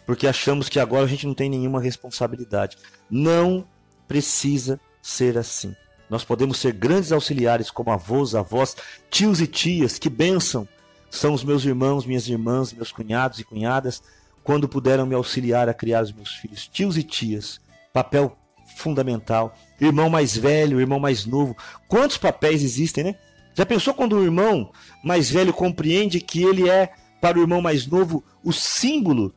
Porque 0.05 0.27
achamos 0.27 0.67
que 0.67 0.79
agora 0.79 1.05
a 1.05 1.07
gente 1.07 1.25
não 1.25 1.33
tem 1.33 1.49
nenhuma 1.49 1.79
responsabilidade. 1.79 2.77
Não 3.09 3.65
precisa 4.07 4.79
ser 5.01 5.37
assim. 5.37 5.75
Nós 6.09 6.23
podemos 6.23 6.57
ser 6.57 6.73
grandes 6.73 7.11
auxiliares 7.11 7.71
como 7.71 7.91
avós, 7.91 8.35
avós, 8.35 8.75
tios 9.09 9.39
e 9.39 9.47
tias, 9.47 9.97
que 9.97 10.09
bênção 10.09 10.67
são 11.09 11.33
os 11.33 11.43
meus 11.43 11.63
irmãos, 11.63 12.05
minhas 12.05 12.27
irmãs, 12.27 12.73
meus 12.73 12.91
cunhados 12.91 13.39
e 13.39 13.43
cunhadas, 13.43 14.01
quando 14.43 14.67
puderam 14.67 15.05
me 15.05 15.15
auxiliar 15.15 15.69
a 15.69 15.73
criar 15.73 16.03
os 16.03 16.11
meus 16.11 16.35
filhos. 16.35 16.67
Tios 16.67 16.97
e 16.97 17.03
tias, 17.03 17.61
papel 17.91 18.37
fundamental. 18.75 19.55
irmão 19.79 20.09
mais 20.09 20.35
velho, 20.35 20.79
irmão 20.79 20.99
mais 20.99 21.25
novo. 21.25 21.55
Quantos 21.87 22.17
papéis 22.17 22.63
existem, 22.63 23.03
né? 23.03 23.15
Já 23.53 23.65
pensou 23.65 23.93
quando 23.93 24.17
o 24.17 24.23
irmão 24.23 24.71
mais 25.03 25.29
velho 25.29 25.53
compreende 25.53 26.19
que 26.19 26.43
ele 26.43 26.69
é, 26.69 26.91
para 27.21 27.37
o 27.37 27.41
irmão 27.41 27.61
mais 27.61 27.85
novo, 27.85 28.23
o 28.43 28.51
símbolo, 28.51 29.33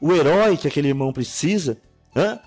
o 0.00 0.12
herói 0.12 0.56
que 0.56 0.68
aquele 0.68 0.88
irmão 0.88 1.12
precisa? 1.12 1.76
Hã? 2.14 2.38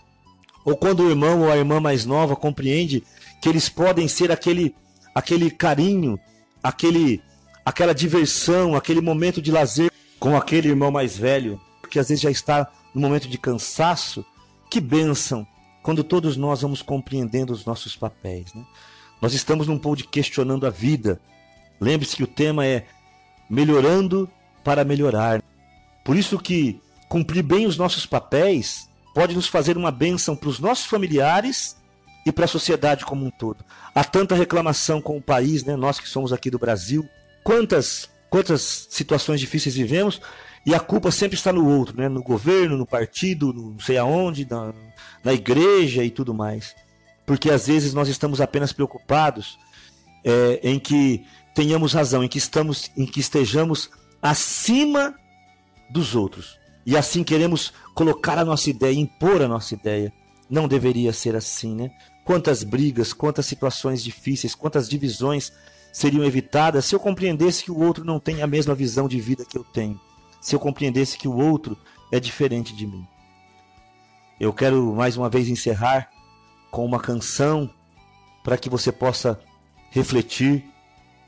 Ou 0.64 0.78
quando 0.78 1.02
o 1.02 1.10
irmão 1.10 1.42
ou 1.42 1.52
a 1.52 1.58
irmã 1.58 1.80
mais 1.80 2.06
nova 2.06 2.36
compreende 2.36 3.04
que 3.42 3.50
eles 3.50 3.68
podem 3.68 4.08
ser 4.08 4.32
aquele, 4.32 4.74
aquele 5.14 5.52
carinho, 5.52 6.20
aquele, 6.64 7.22
aquela 7.66 7.94
diversão, 7.94 8.76
aquele 8.76 9.02
momento 9.02 9.42
de 9.42 9.52
lazer 9.52 9.92
com 10.20 10.38
aquele 10.38 10.70
irmão 10.70 10.92
mais 10.92 11.18
velho, 11.18 11.60
que 11.92 12.00
às 12.00 12.10
vezes 12.10 12.24
já 12.24 12.32
está 12.32 12.72
no 12.96 13.02
momento 13.02 13.28
de 13.28 13.38
cansaço. 13.38 14.26
Que 14.70 14.80
bênção 14.80 15.46
quando 15.84 16.04
todos 16.04 16.38
nós 16.38 16.62
vamos 16.62 16.82
compreendendo 16.82 17.54
os 17.54 17.66
nossos 17.66 17.96
papéis. 17.96 18.54
Né? 18.54 18.66
Nós 19.22 19.34
estamos 19.34 19.68
num 19.68 19.80
de 19.96 20.06
questionando 20.06 20.66
a 20.66 20.70
vida. 20.70 21.20
Lembre-se 21.80 22.16
que 22.16 22.24
o 22.24 22.28
tema 22.28 22.66
é 22.66 22.86
melhorando 23.50 24.30
para 24.64 24.84
melhorar. 24.84 25.44
Por 26.04 26.16
isso 26.16 26.40
que 26.40 26.80
cumprir 27.10 27.44
bem 27.44 27.68
os 27.68 27.78
nossos 27.78 28.06
papéis 28.06 28.90
pode 29.14 29.36
nos 29.36 29.48
fazer 29.48 29.78
uma 29.78 29.92
bênção 29.92 30.36
para 30.36 30.50
os 30.50 30.60
nossos 30.60 30.86
familiares 30.86 31.76
e 32.26 32.32
para 32.32 32.46
a 32.46 32.48
sociedade 32.48 33.04
como 33.04 33.26
um 33.26 33.32
todo. 33.32 33.66
Há 33.94 34.04
tanta 34.04 34.36
reclamação 34.36 35.02
com 35.02 35.18
o 35.18 35.22
país, 35.22 35.64
né? 35.66 35.76
Nós 35.76 36.00
que 36.00 36.08
somos 36.08 36.32
aqui 36.32 36.50
do 36.50 36.60
Brasil, 36.60 37.08
quantas 37.44 38.10
quantas 38.30 38.88
situações 38.90 39.42
difíceis 39.42 39.76
vivemos 39.76 40.22
e 40.66 40.76
a 40.76 40.80
culpa 40.80 41.10
sempre 41.10 41.36
está 41.36 41.52
no 41.52 41.68
outro, 41.68 41.98
né? 41.98 42.08
No 42.08 42.22
governo, 42.22 42.78
no 42.78 42.86
partido, 42.86 43.52
não 43.52 43.80
sei 43.80 43.98
aonde, 43.98 44.48
na, 44.50 44.74
na 45.24 45.34
igreja 45.34 46.04
e 46.04 46.12
tudo 46.12 46.34
mais. 46.34 46.76
Porque 47.26 47.50
às 47.50 47.68
vezes 47.68 47.94
nós 47.94 48.08
estamos 48.08 48.40
apenas 48.40 48.72
preocupados 48.72 49.58
é, 50.24 50.60
em 50.64 50.78
que 50.78 51.26
tenhamos 51.56 51.94
razão, 51.94 52.24
em 52.24 52.28
que 52.28 52.38
estamos, 52.38 52.92
em 52.96 53.06
que 53.06 53.20
estejamos 53.20 53.90
acima 54.22 55.16
dos 55.90 56.16
outros. 56.16 56.60
E 56.86 56.96
assim 56.96 57.24
queremos 57.24 57.74
colocar 57.96 58.38
a 58.38 58.46
nossa 58.46 58.70
ideia, 58.70 58.98
impor 58.98 59.42
a 59.42 59.48
nossa 59.48 59.74
ideia. 59.74 60.14
Não 60.50 60.68
deveria 60.68 61.12
ser 61.12 61.36
assim, 61.36 61.76
né? 61.76 61.92
Quantas 62.24 62.64
brigas, 62.64 63.14
quantas 63.14 63.48
situações 63.48 64.04
difíceis, 64.04 64.54
quantas 64.54 64.88
divisões 64.88 65.52
seriam 65.92 66.24
evitadas 66.24 66.86
se 66.86 66.94
eu 66.94 67.00
compreendesse 67.00 67.64
que 67.64 67.72
o 67.72 67.80
outro 67.80 68.06
não 68.06 68.20
tem 68.20 68.42
a 68.42 68.48
mesma 68.48 68.76
visão 68.76 69.08
de 69.08 69.20
vida 69.20 69.44
que 69.44 69.58
eu 69.58 69.64
tenho. 69.64 70.00
Se 70.42 70.56
eu 70.56 70.60
compreendesse 70.60 71.18
que 71.18 71.28
o 71.28 71.38
outro 71.38 71.78
é 72.12 72.20
diferente 72.20 72.76
de 72.76 72.86
mim. 72.86 73.08
Eu 74.40 74.52
quero 74.52 74.94
mais 74.94 75.16
uma 75.16 75.30
vez 75.30 75.48
encerrar 75.48 76.10
com 76.72 76.84
uma 76.84 77.00
canção 77.00 77.70
para 78.44 78.58
que 78.58 78.70
você 78.70 78.92
possa 78.92 79.40
refletir, 79.92 80.66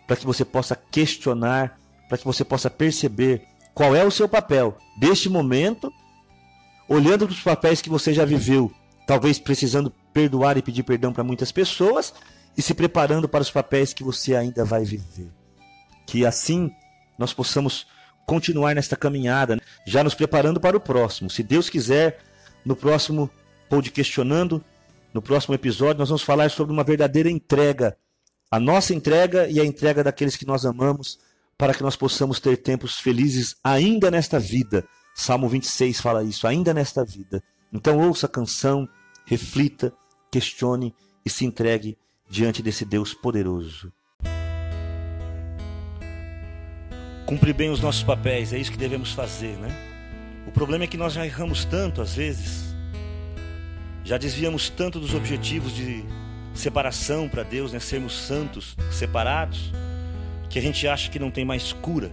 para 0.07 0.15
que 0.15 0.25
você 0.25 0.43
possa 0.43 0.75
questionar, 0.75 1.79
para 2.09 2.17
que 2.17 2.25
você 2.25 2.43
possa 2.43 2.69
perceber 2.69 3.47
qual 3.73 3.95
é 3.95 4.03
o 4.03 4.11
seu 4.11 4.27
papel 4.27 4.77
deste 4.97 5.29
momento, 5.29 5.91
olhando 6.89 7.27
para 7.27 7.33
os 7.33 7.41
papéis 7.41 7.81
que 7.81 7.89
você 7.89 8.13
já 8.13 8.25
viveu, 8.25 8.71
talvez 9.05 9.39
precisando 9.39 9.91
perdoar 10.11 10.57
e 10.57 10.61
pedir 10.61 10.83
perdão 10.83 11.13
para 11.13 11.23
muitas 11.23 11.51
pessoas 11.51 12.13
e 12.57 12.61
se 12.61 12.73
preparando 12.73 13.27
para 13.27 13.41
os 13.41 13.51
papéis 13.51 13.93
que 13.93 14.03
você 14.03 14.35
ainda 14.35 14.63
vai 14.63 14.83
viver. 14.83 15.31
Que 16.05 16.25
assim 16.25 16.71
nós 17.17 17.33
possamos 17.33 17.87
continuar 18.25 18.75
nesta 18.75 18.95
caminhada, 18.95 19.59
já 19.85 20.03
nos 20.03 20.13
preparando 20.13 20.59
para 20.59 20.77
o 20.77 20.79
próximo. 20.79 21.29
Se 21.29 21.43
Deus 21.43 21.69
quiser, 21.69 22.19
no 22.65 22.75
próximo 22.75 23.29
Pod 23.69 23.89
Questionando, 23.91 24.63
no 25.13 25.21
próximo 25.21 25.53
episódio, 25.53 25.99
nós 25.99 26.09
vamos 26.09 26.23
falar 26.23 26.49
sobre 26.49 26.73
uma 26.73 26.83
verdadeira 26.83 27.29
entrega. 27.29 27.97
A 28.49 28.59
nossa 28.59 28.93
entrega 28.93 29.47
e 29.47 29.59
a 29.59 29.65
entrega 29.65 30.03
daqueles 30.03 30.35
que 30.35 30.45
nós 30.45 30.65
amamos 30.65 31.19
para 31.57 31.73
que 31.73 31.83
nós 31.83 31.95
possamos 31.95 32.39
ter 32.39 32.57
tempos 32.57 32.99
felizes 32.99 33.55
ainda 33.63 34.09
nesta 34.09 34.39
vida. 34.39 34.85
Salmo 35.15 35.47
26 35.47 36.01
fala 36.01 36.23
isso, 36.23 36.47
ainda 36.47 36.73
nesta 36.73 37.05
vida. 37.05 37.43
Então 37.71 37.99
ouça 37.99 38.25
a 38.25 38.29
canção, 38.29 38.87
reflita, 39.25 39.93
questione 40.31 40.93
e 41.25 41.29
se 41.29 41.45
entregue 41.45 41.97
diante 42.29 42.61
desse 42.61 42.85
Deus 42.85 43.13
poderoso. 43.13 43.91
Cumprir 47.25 47.53
bem 47.53 47.69
os 47.69 47.79
nossos 47.79 48.03
papéis, 48.03 48.53
é 48.53 48.57
isso 48.57 48.71
que 48.71 48.77
devemos 48.77 49.13
fazer, 49.13 49.57
né? 49.57 49.69
O 50.45 50.51
problema 50.51 50.83
é 50.83 50.87
que 50.87 50.97
nós 50.97 51.13
já 51.13 51.25
erramos 51.25 51.65
tanto 51.65 52.01
às 52.01 52.15
vezes, 52.15 52.75
já 54.03 54.17
desviamos 54.17 54.69
tanto 54.69 54.99
dos 54.99 55.13
objetivos 55.13 55.73
de 55.73 56.03
separação 56.53 57.29
para 57.29 57.43
Deus, 57.43 57.71
né? 57.71 57.79
Sermos 57.79 58.13
santos, 58.13 58.75
separados 58.91 59.71
que 60.49 60.59
a 60.59 60.61
gente 60.61 60.87
acha 60.87 61.09
que 61.09 61.17
não 61.17 61.31
tem 61.31 61.43
mais 61.43 61.73
cura. 61.73 62.11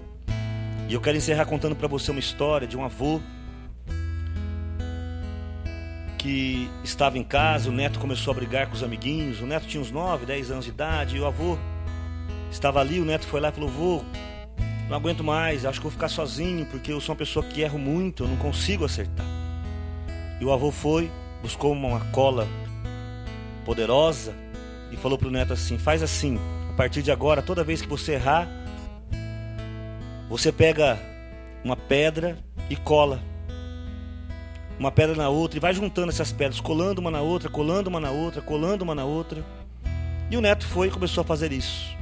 E 0.88 0.94
eu 0.94 1.00
quero 1.00 1.16
encerrar 1.16 1.44
contando 1.44 1.76
para 1.76 1.86
você 1.86 2.10
uma 2.10 2.20
história 2.20 2.66
de 2.66 2.76
um 2.76 2.82
avô 2.82 3.20
que 6.16 6.70
estava 6.82 7.18
em 7.18 7.24
casa, 7.24 7.68
o 7.68 7.72
neto 7.72 7.98
começou 7.98 8.30
a 8.30 8.34
brigar 8.34 8.66
com 8.66 8.74
os 8.74 8.82
amiguinhos, 8.82 9.40
o 9.40 9.46
neto 9.46 9.66
tinha 9.66 9.80
uns 9.80 9.90
9, 9.90 10.24
10 10.24 10.50
anos 10.50 10.64
de 10.64 10.70
idade, 10.70 11.16
e 11.16 11.20
o 11.20 11.26
avô 11.26 11.58
estava 12.50 12.80
ali, 12.80 13.00
o 13.00 13.04
neto 13.04 13.26
foi 13.26 13.40
lá 13.40 13.50
e 13.50 13.52
falou: 13.52 13.68
"Vô, 13.68 14.04
não 14.90 14.96
aguento 14.96 15.24
mais, 15.24 15.64
acho 15.64 15.78
que 15.78 15.84
vou 15.84 15.92
ficar 15.92 16.08
sozinho, 16.08 16.66
porque 16.66 16.92
eu 16.92 17.00
sou 17.00 17.14
uma 17.14 17.18
pessoa 17.18 17.42
que 17.44 17.62
erro 17.62 17.78
muito, 17.78 18.24
eu 18.24 18.28
não 18.28 18.36
consigo 18.36 18.84
acertar". 18.84 19.26
E 20.38 20.44
o 20.44 20.52
avô 20.52 20.70
foi, 20.70 21.10
buscou 21.40 21.72
uma 21.72 22.00
cola 22.12 22.46
poderosa 23.64 24.34
e 24.92 24.96
falou 24.96 25.16
pro 25.16 25.30
neto 25.30 25.52
assim: 25.52 25.78
"Faz 25.78 26.02
assim, 26.02 26.38
partir 26.80 27.02
de 27.02 27.12
agora, 27.12 27.42
toda 27.42 27.62
vez 27.62 27.82
que 27.82 27.86
você 27.86 28.12
errar, 28.12 28.48
você 30.30 30.50
pega 30.50 30.98
uma 31.62 31.76
pedra 31.76 32.38
e 32.70 32.74
cola. 32.74 33.20
Uma 34.78 34.90
pedra 34.90 35.14
na 35.14 35.28
outra 35.28 35.58
e 35.58 35.60
vai 35.60 35.74
juntando 35.74 36.08
essas 36.08 36.32
pedras, 36.32 36.58
colando 36.58 36.98
uma 36.98 37.10
na 37.10 37.20
outra, 37.20 37.50
colando 37.50 37.90
uma 37.90 38.00
na 38.00 38.10
outra, 38.10 38.40
colando 38.40 38.82
uma 38.82 38.94
na 38.94 39.04
outra. 39.04 39.44
E 40.30 40.38
o 40.38 40.40
neto 40.40 40.66
foi 40.66 40.88
e 40.88 40.90
começou 40.90 41.20
a 41.20 41.24
fazer 41.24 41.52
isso. 41.52 41.94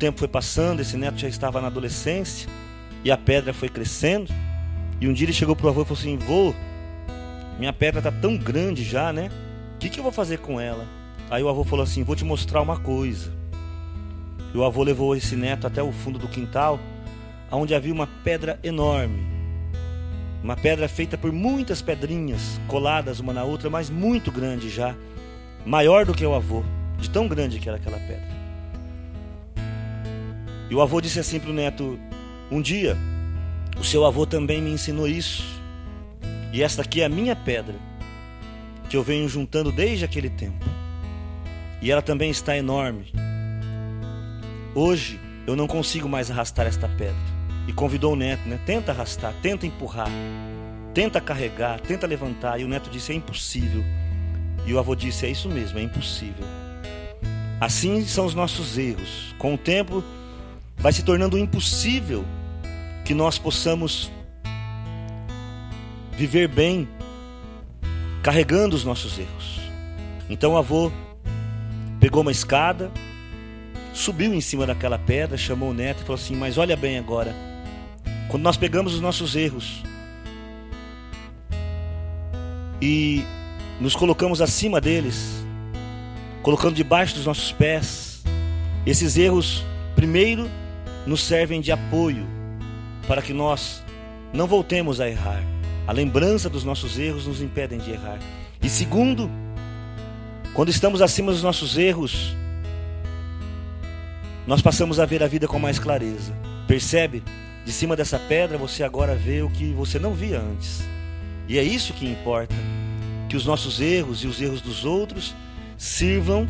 Tempo 0.00 0.18
foi 0.18 0.28
passando, 0.28 0.80
esse 0.80 0.96
neto 0.96 1.18
já 1.18 1.28
estava 1.28 1.60
na 1.60 1.66
adolescência 1.66 2.48
e 3.04 3.10
a 3.10 3.18
pedra 3.18 3.52
foi 3.52 3.68
crescendo. 3.68 4.32
E 4.98 5.06
um 5.06 5.12
dia 5.12 5.26
ele 5.26 5.32
chegou 5.34 5.54
pro 5.54 5.68
avô 5.68 5.82
e 5.82 5.84
falou 5.84 6.00
assim: 6.00 6.16
Vô, 6.16 6.54
minha 7.58 7.70
pedra 7.70 8.00
tá 8.00 8.10
tão 8.10 8.38
grande 8.38 8.82
já, 8.82 9.12
né? 9.12 9.30
O 9.74 9.78
que, 9.78 9.90
que 9.90 10.00
eu 10.00 10.02
vou 10.02 10.10
fazer 10.10 10.38
com 10.38 10.58
ela? 10.58 10.86
Aí 11.30 11.42
o 11.42 11.50
avô 11.50 11.64
falou 11.64 11.82
assim: 11.82 12.02
Vou 12.02 12.16
te 12.16 12.24
mostrar 12.24 12.62
uma 12.62 12.80
coisa. 12.80 13.30
E 14.54 14.56
o 14.56 14.64
avô 14.64 14.82
levou 14.82 15.14
esse 15.14 15.36
neto 15.36 15.66
até 15.66 15.82
o 15.82 15.92
fundo 15.92 16.18
do 16.18 16.28
quintal, 16.28 16.80
onde 17.52 17.74
havia 17.74 17.92
uma 17.92 18.06
pedra 18.24 18.58
enorme. 18.64 19.22
Uma 20.42 20.56
pedra 20.56 20.88
feita 20.88 21.18
por 21.18 21.30
muitas 21.30 21.82
pedrinhas 21.82 22.58
coladas 22.66 23.20
uma 23.20 23.34
na 23.34 23.44
outra, 23.44 23.68
mas 23.68 23.90
muito 23.90 24.32
grande 24.32 24.70
já, 24.70 24.96
maior 25.66 26.06
do 26.06 26.14
que 26.14 26.24
o 26.24 26.34
avô, 26.34 26.64
de 26.96 27.10
tão 27.10 27.28
grande 27.28 27.58
que 27.58 27.68
era 27.68 27.76
aquela 27.76 27.98
pedra. 27.98 28.39
E 30.70 30.74
o 30.74 30.80
avô 30.80 31.00
disse 31.00 31.18
assim 31.18 31.40
para 31.40 31.50
o 31.50 31.54
neto: 31.54 31.98
Um 32.50 32.62
dia, 32.62 32.96
o 33.78 33.84
seu 33.84 34.06
avô 34.06 34.24
também 34.24 34.62
me 34.62 34.70
ensinou 34.70 35.08
isso, 35.08 35.44
e 36.52 36.62
esta 36.62 36.82
aqui 36.82 37.02
é 37.02 37.04
a 37.04 37.08
minha 37.08 37.34
pedra, 37.34 37.74
que 38.88 38.96
eu 38.96 39.02
venho 39.02 39.28
juntando 39.28 39.72
desde 39.72 40.04
aquele 40.04 40.30
tempo. 40.30 40.64
E 41.82 41.90
ela 41.90 42.02
também 42.02 42.30
está 42.30 42.56
enorme, 42.56 43.06
Hoje 44.72 45.18
eu 45.48 45.56
não 45.56 45.66
consigo 45.66 46.08
mais 46.08 46.30
arrastar 46.30 46.66
esta 46.66 46.88
pedra. 46.88 47.16
E 47.66 47.72
convidou 47.72 48.12
o 48.12 48.16
neto, 48.16 48.48
né? 48.48 48.58
Tenta 48.64 48.92
arrastar, 48.92 49.34
tenta 49.42 49.66
empurrar, 49.66 50.08
tenta 50.94 51.20
carregar, 51.20 51.80
tenta 51.80 52.06
levantar. 52.06 52.60
E 52.60 52.64
o 52.64 52.68
neto 52.68 52.88
disse: 52.88 53.12
é 53.12 53.16
impossível. 53.16 53.84
E 54.64 54.72
o 54.72 54.78
avô 54.78 54.94
disse: 54.94 55.26
é 55.26 55.30
isso 55.30 55.48
mesmo, 55.48 55.78
é 55.78 55.82
impossível. 55.82 56.44
Assim 57.60 58.04
são 58.06 58.24
os 58.26 58.34
nossos 58.34 58.78
erros. 58.78 59.34
Com 59.38 59.54
o 59.54 59.58
tempo, 59.58 60.04
vai 60.80 60.92
se 60.92 61.02
tornando 61.02 61.38
impossível 61.38 62.24
que 63.04 63.14
nós 63.14 63.38
possamos 63.38 64.10
viver 66.16 66.48
bem 66.48 66.88
carregando 68.22 68.74
os 68.74 68.84
nossos 68.84 69.18
erros. 69.18 69.60
Então 70.28 70.52
o 70.52 70.56
avô 70.56 70.90
pegou 71.98 72.22
uma 72.22 72.32
escada, 72.32 72.90
subiu 73.92 74.32
em 74.32 74.40
cima 74.40 74.66
daquela 74.66 74.98
pedra, 74.98 75.36
chamou 75.36 75.70
o 75.70 75.74
neto 75.74 76.00
e 76.00 76.02
falou 76.02 76.20
assim: 76.20 76.34
Mas 76.34 76.56
olha 76.56 76.76
bem 76.76 76.98
agora, 76.98 77.34
quando 78.28 78.42
nós 78.42 78.56
pegamos 78.56 78.94
os 78.94 79.00
nossos 79.00 79.36
erros 79.36 79.82
e 82.80 83.22
nos 83.80 83.94
colocamos 83.94 84.40
acima 84.40 84.80
deles, 84.80 85.44
colocando 86.42 86.74
debaixo 86.74 87.14
dos 87.14 87.26
nossos 87.26 87.52
pés, 87.52 88.22
esses 88.86 89.16
erros, 89.18 89.64
primeiro, 89.94 90.48
nos 91.06 91.22
servem 91.22 91.60
de 91.60 91.72
apoio 91.72 92.26
para 93.06 93.22
que 93.22 93.32
nós 93.32 93.82
não 94.32 94.46
voltemos 94.46 95.00
a 95.00 95.08
errar. 95.08 95.42
A 95.86 95.92
lembrança 95.92 96.48
dos 96.48 96.64
nossos 96.64 96.98
erros 96.98 97.26
nos 97.26 97.40
impedem 97.40 97.78
de 97.78 97.90
errar. 97.90 98.18
E 98.62 98.68
segundo, 98.68 99.30
Quando 100.52 100.68
estamos 100.68 101.00
acima 101.00 101.30
dos 101.30 101.42
nossos 101.42 101.78
erros, 101.78 102.34
nós 104.46 104.60
passamos 104.60 104.98
a 104.98 105.06
ver 105.06 105.22
a 105.22 105.28
vida 105.28 105.46
com 105.46 105.58
mais 105.58 105.78
clareza. 105.78 106.34
Percebe? 106.66 107.22
De 107.64 107.72
cima 107.72 107.94
dessa 107.94 108.18
pedra 108.18 108.58
você 108.58 108.82
agora 108.82 109.14
vê 109.14 109.42
o 109.42 109.50
que 109.50 109.72
você 109.72 109.98
não 109.98 110.12
via 110.12 110.40
antes. 110.40 110.82
E 111.48 111.56
é 111.56 111.62
isso 111.62 111.92
que 111.92 112.04
importa. 112.04 112.54
Que 113.28 113.36
os 113.36 113.46
nossos 113.46 113.80
erros 113.80 114.24
e 114.24 114.26
os 114.26 114.40
erros 114.40 114.60
dos 114.60 114.84
outros 114.84 115.34
sirvam 115.78 116.48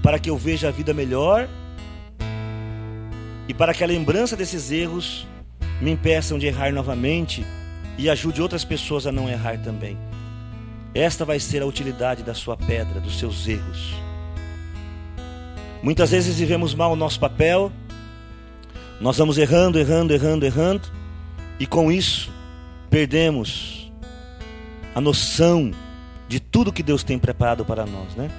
para 0.00 0.18
que 0.18 0.30
eu 0.30 0.38
veja 0.38 0.68
a 0.68 0.70
vida 0.70 0.94
melhor 0.94 1.48
e 3.48 3.54
para 3.54 3.74
que 3.74 3.84
a 3.84 3.86
lembrança 3.86 4.36
desses 4.36 4.70
erros 4.70 5.26
me 5.80 5.90
impeçam 5.90 6.38
de 6.38 6.46
errar 6.46 6.72
novamente 6.72 7.44
e 7.98 8.08
ajude 8.08 8.40
outras 8.40 8.64
pessoas 8.64 9.06
a 9.06 9.12
não 9.12 9.28
errar 9.28 9.58
também. 9.58 9.96
Esta 10.94 11.24
vai 11.24 11.40
ser 11.40 11.62
a 11.62 11.66
utilidade 11.66 12.22
da 12.22 12.34
sua 12.34 12.56
pedra, 12.56 13.00
dos 13.00 13.18
seus 13.18 13.46
erros. 13.48 13.94
Muitas 15.82 16.10
vezes 16.10 16.38
vivemos 16.38 16.74
mal 16.74 16.92
o 16.92 16.96
nosso 16.96 17.20
papel, 17.20 17.70
nós 19.00 19.18
vamos 19.18 19.36
errando, 19.36 19.78
errando, 19.78 20.14
errando, 20.14 20.46
errando, 20.46 20.88
e 21.58 21.66
com 21.66 21.90
isso 21.90 22.32
perdemos 22.88 23.92
a 24.94 25.00
noção 25.00 25.72
de 26.28 26.40
tudo 26.40 26.72
que 26.72 26.82
Deus 26.82 27.02
tem 27.02 27.18
preparado 27.18 27.64
para 27.64 27.84
nós, 27.84 28.14
né? 28.14 28.30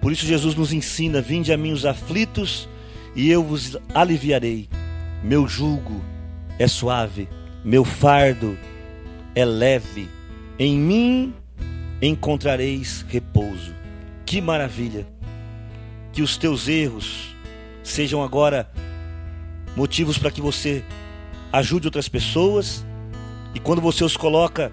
Por 0.00 0.12
isso 0.12 0.26
Jesus 0.26 0.54
nos 0.54 0.72
ensina: 0.72 1.22
Vinde 1.22 1.52
a 1.52 1.56
mim 1.56 1.72
os 1.72 1.86
aflitos, 1.86 2.68
e 3.14 3.30
eu 3.30 3.42
vos 3.42 3.76
aliviarei. 3.94 4.68
Meu 5.22 5.46
jugo 5.46 6.02
é 6.58 6.66
suave, 6.66 7.28
meu 7.64 7.84
fardo 7.84 8.58
é 9.34 9.44
leve. 9.44 10.08
Em 10.58 10.78
mim 10.78 11.34
encontrareis 12.00 13.04
repouso. 13.08 13.74
Que 14.26 14.40
maravilha! 14.40 15.06
Que 16.12 16.22
os 16.22 16.36
teus 16.36 16.68
erros 16.68 17.34
sejam 17.82 18.22
agora 18.22 18.70
motivos 19.76 20.18
para 20.18 20.30
que 20.30 20.40
você 20.40 20.84
ajude 21.52 21.86
outras 21.86 22.08
pessoas 22.08 22.84
e 23.54 23.60
quando 23.60 23.80
você 23.80 24.04
os 24.04 24.16
coloca 24.16 24.72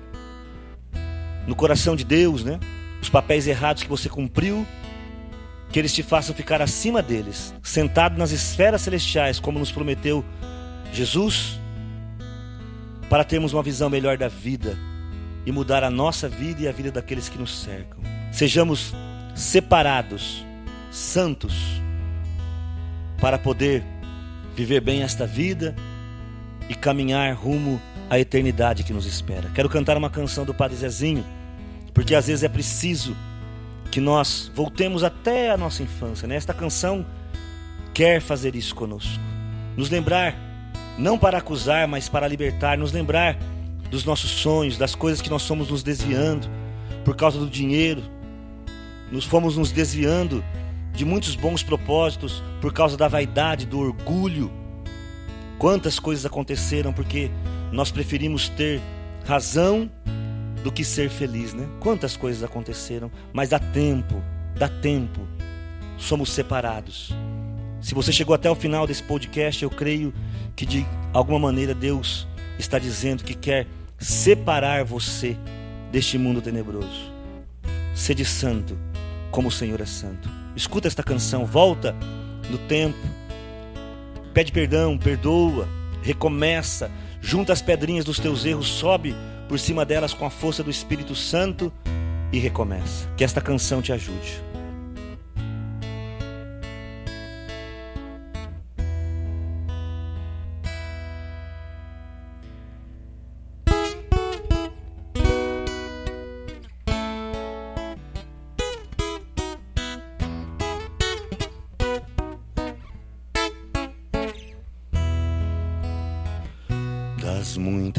no 1.47 1.55
coração 1.55 1.95
de 1.95 2.03
Deus, 2.03 2.43
né? 2.43 2.59
Os 3.01 3.09
papéis 3.09 3.47
errados 3.47 3.83
que 3.83 3.89
você 3.89 4.09
cumpriu, 4.09 4.65
que 5.71 5.77
eles 5.77 5.93
te 5.93 6.01
façam 6.01 6.35
ficar 6.35 6.61
acima 6.61 7.01
deles, 7.01 7.53
sentado 7.61 8.17
nas 8.17 8.31
esferas 8.31 8.81
celestiais, 8.81 9.39
como 9.39 9.59
nos 9.59 9.71
prometeu 9.71 10.25
Jesus, 10.91 11.59
para 13.09 13.23
termos 13.23 13.53
uma 13.53 13.63
visão 13.63 13.89
melhor 13.89 14.17
da 14.17 14.27
vida 14.27 14.77
e 15.45 15.51
mudar 15.51 15.83
a 15.83 15.89
nossa 15.89 16.27
vida 16.27 16.63
e 16.63 16.67
a 16.67 16.71
vida 16.71 16.91
daqueles 16.91 17.29
que 17.29 17.37
nos 17.37 17.61
cercam. 17.61 17.99
Sejamos 18.31 18.93
separados, 19.35 20.43
santos, 20.91 21.53
para 23.19 23.37
poder 23.37 23.83
viver 24.55 24.81
bem 24.81 25.03
esta 25.03 25.25
vida 25.25 25.75
e 26.67 26.75
caminhar 26.75 27.33
rumo 27.35 27.81
à 28.09 28.19
eternidade 28.19 28.83
que 28.83 28.93
nos 28.93 29.05
espera. 29.05 29.49
Quero 29.53 29.69
cantar 29.69 29.97
uma 29.97 30.09
canção 30.09 30.45
do 30.45 30.53
Padre 30.53 30.77
Zezinho, 30.77 31.23
porque 31.93 32.15
às 32.15 32.27
vezes 32.27 32.43
é 32.43 32.49
preciso 32.49 33.15
que 33.91 33.99
nós 33.99 34.51
voltemos 34.53 35.03
até 35.03 35.51
a 35.51 35.57
nossa 35.57 35.83
infância. 35.83 36.27
Né? 36.27 36.35
Esta 36.35 36.53
canção 36.53 37.05
quer 37.93 38.21
fazer 38.21 38.55
isso 38.55 38.75
conosco, 38.75 39.19
nos 39.75 39.89
lembrar, 39.89 40.35
não 40.97 41.17
para 41.17 41.37
acusar, 41.37 41.87
mas 41.87 42.07
para 42.07 42.27
libertar, 42.27 42.77
nos 42.77 42.91
lembrar 42.91 43.37
dos 43.89 44.05
nossos 44.05 44.29
sonhos, 44.29 44.77
das 44.77 44.95
coisas 44.95 45.21
que 45.21 45.29
nós 45.29 45.41
somos 45.41 45.69
nos 45.69 45.81
desviando 45.81 46.47
por 47.03 47.15
causa 47.15 47.39
do 47.39 47.49
dinheiro. 47.49 48.03
Nos 49.11 49.25
fomos 49.25 49.57
nos 49.57 49.71
desviando 49.71 50.43
de 50.93 51.03
muitos 51.03 51.35
bons 51.35 51.63
propósitos 51.63 52.43
por 52.61 52.71
causa 52.71 52.95
da 52.95 53.07
vaidade, 53.07 53.65
do 53.65 53.79
orgulho. 53.79 54.51
Quantas 55.57 55.99
coisas 55.99 56.25
aconteceram 56.25 56.93
porque 56.93 57.31
nós 57.71 57.91
preferimos 57.91 58.49
ter 58.49 58.81
razão 59.25 59.89
do 60.63 60.71
que 60.71 60.83
ser 60.83 61.09
feliz, 61.09 61.53
né? 61.53 61.67
Quantas 61.79 62.17
coisas 62.17 62.43
aconteceram, 62.43 63.11
mas 63.31 63.49
dá 63.49 63.59
tempo, 63.59 64.21
dá 64.55 64.67
tempo. 64.67 65.21
Somos 65.97 66.31
separados. 66.31 67.13
Se 67.81 67.93
você 67.93 68.11
chegou 68.11 68.35
até 68.35 68.49
o 68.49 68.55
final 68.55 68.85
desse 68.85 69.03
podcast, 69.03 69.63
eu 69.63 69.69
creio 69.69 70.13
que 70.55 70.65
de 70.65 70.85
alguma 71.13 71.39
maneira 71.39 71.73
Deus 71.73 72.27
está 72.57 72.77
dizendo 72.77 73.23
que 73.23 73.33
quer 73.33 73.67
separar 73.97 74.83
você 74.83 75.37
deste 75.91 76.17
mundo 76.17 76.41
tenebroso. 76.41 77.11
Sede 77.95 78.25
santo, 78.25 78.77
como 79.31 79.47
o 79.47 79.51
Senhor 79.51 79.79
é 79.79 79.85
santo. 79.85 80.29
Escuta 80.55 80.87
esta 80.87 81.03
canção, 81.03 81.45
volta 81.45 81.95
no 82.49 82.57
tempo, 82.57 82.97
pede 84.33 84.51
perdão, 84.51 84.97
perdoa, 84.97 85.67
recomeça, 86.01 86.91
junta 87.21 87.53
as 87.53 87.61
pedrinhas 87.61 88.05
dos 88.05 88.19
teus 88.19 88.45
erros, 88.45 88.67
sobe 88.67 89.15
por 89.49 89.59
cima 89.59 89.83
delas 89.83 90.13
com 90.13 90.27
a 90.27 90.29
força 90.29 90.63
do 90.63 90.69
Espírito 90.69 91.15
Santo 91.15 91.73
e 92.31 92.37
recomeça. 92.37 93.09
Que 93.17 93.23
esta 93.23 93.41
canção 93.41 93.81
te 93.81 93.91
ajude. 93.91 94.48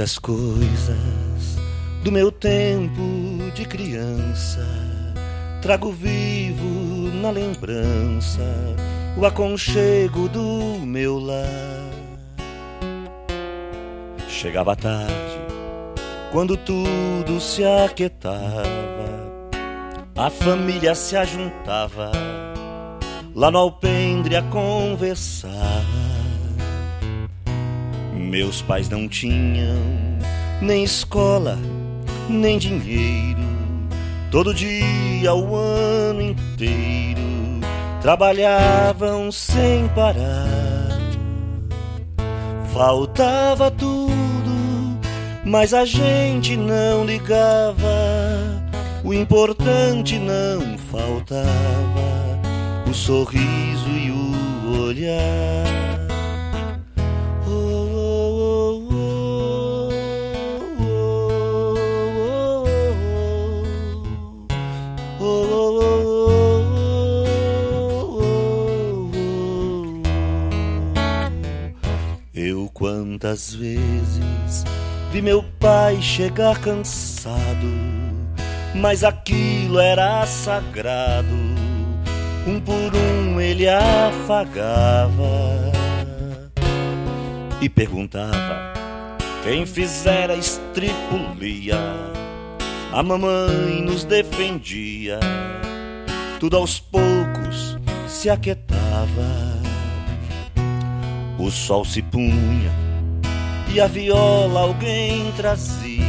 Muitas 0.01 0.19
coisas 0.19 1.59
do 2.03 2.11
meu 2.11 2.33
tempo 2.33 3.03
de 3.55 3.67
criança. 3.67 4.67
Trago 5.61 5.93
vivo 5.93 7.11
na 7.21 7.31
lembrança 7.31 8.41
o 9.19 9.27
aconchego 9.27 10.27
do 10.27 10.79
meu 10.87 11.19
lar. 11.19 11.91
Chegava 14.27 14.75
tarde, 14.75 15.39
quando 16.33 16.57
tudo 16.57 17.39
se 17.39 17.63
aquietava, 17.63 18.65
a 20.17 20.31
família 20.31 20.95
se 20.95 21.15
ajuntava 21.15 22.11
lá 23.35 23.51
no 23.51 23.59
alpendre 23.59 24.35
a 24.35 24.43
conversar. 24.45 26.00
Meus 28.31 28.63
pais 28.63 28.89
não 28.89 29.09
tinham 29.09 29.83
nem 30.63 30.85
escola, 30.85 31.59
nem 32.29 32.59
dinheiro. 32.59 33.41
Todo 34.31 34.55
dia, 34.55 35.35
o 35.35 35.57
ano 35.57 36.23
inteiro, 36.23 37.21
trabalhavam 38.01 39.33
sem 39.33 39.89
parar. 39.89 40.97
Faltava 42.73 43.69
tudo, 43.69 44.97
mas 45.45 45.75
a 45.75 45.85
gente 45.85 46.57
não 46.57 47.05
ligava. 47.05 47.83
O 49.03 49.13
importante 49.13 50.21
não 50.21 50.79
faltava, 50.79 51.51
o 52.89 52.95
sorriso 52.95 53.91
e 53.91 54.13
o 54.13 54.85
olhar. 54.87 55.90
Quantas 73.21 73.55
vezes 73.55 74.65
vi 75.13 75.21
meu 75.21 75.45
pai 75.61 76.01
chegar 76.01 76.59
cansado, 76.59 77.69
mas 78.75 79.05
aquilo 79.05 79.79
era 79.79 80.25
sagrado. 80.25 81.37
Um 82.47 82.59
por 82.59 82.97
um 82.97 83.39
ele 83.39 83.69
afagava 83.69 85.21
e 87.61 87.69
perguntava 87.69 88.73
quem 89.45 89.67
fizera 89.67 90.35
estripulia. 90.35 91.77
A 92.91 93.03
mamãe 93.03 93.83
nos 93.83 94.03
defendia, 94.03 95.21
tudo 96.41 96.57
aos 96.57 96.81
poucos 96.81 97.77
se 98.09 98.31
aquietava. 98.31 99.61
O 101.39 101.51
sol 101.51 101.85
se 101.85 102.01
punha 102.01 102.80
e 103.73 103.81
a 103.81 103.87
viola 103.87 104.61
alguém 104.61 105.33
trazia. 105.37 106.01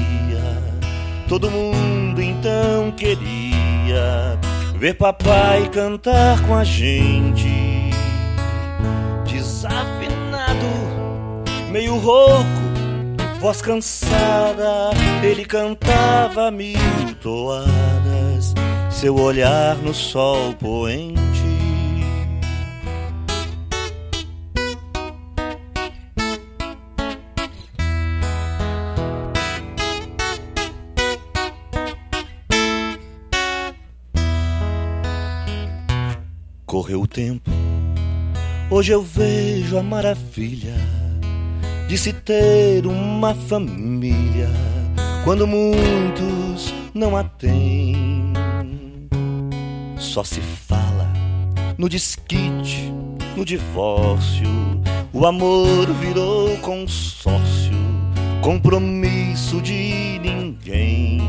Todo 1.28 1.50
mundo 1.50 2.22
então 2.22 2.92
queria 2.92 4.38
ver 4.78 4.96
papai 4.96 5.70
cantar 5.70 6.42
com 6.42 6.56
a 6.56 6.64
gente, 6.64 7.92
desafinado, 9.32 10.66
meio 11.70 11.98
rouco, 11.98 12.44
voz 13.40 13.62
cansada, 13.62 14.90
ele 15.24 15.46
cantava 15.46 16.52
mil 16.52 16.80
toadas, 17.22 18.54
seu 18.90 19.16
olhar 19.16 19.78
no 19.78 19.94
sol 19.94 20.54
poente. 20.56 21.31
Correu 36.72 37.02
o 37.02 37.06
tempo, 37.06 37.52
hoje 38.70 38.94
eu 38.94 39.04
vejo 39.04 39.78
a 39.78 39.84
maravilha 39.84 40.74
de 41.90 41.98
se 41.98 42.14
ter 42.14 42.88
uma 42.88 43.36
família 43.36 44.48
quando 45.26 45.46
muitos 45.46 46.74
não 46.94 47.18
a 47.18 47.26
têm. 47.26 48.32
Só 49.98 50.24
se 50.24 50.40
fala 50.40 51.12
no 51.78 51.90
desquite, 51.90 52.90
no 53.36 53.44
divórcio. 53.44 54.48
O 55.12 55.26
amor 55.26 55.92
virou 56.00 56.56
consórcio, 56.60 57.76
compromisso 58.42 59.62
de 59.62 60.22
ninguém. 60.24 61.20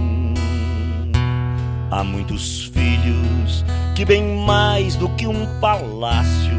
Há 1.91 2.05
muitos 2.05 2.67
filhos 2.67 3.65
que, 4.03 4.05
bem 4.05 4.37
mais 4.45 4.97
do 4.97 5.09
que 5.11 5.29
um 5.29 5.47
palácio, 5.61 6.59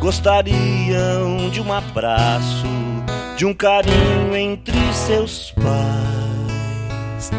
gostariam 0.00 1.48
de 1.50 1.62
um 1.62 1.72
abraço, 1.72 2.66
de 3.38 3.46
um 3.46 3.54
carinho 3.54 4.36
entre 4.36 4.76
seus 4.92 5.50
pais. 5.52 7.30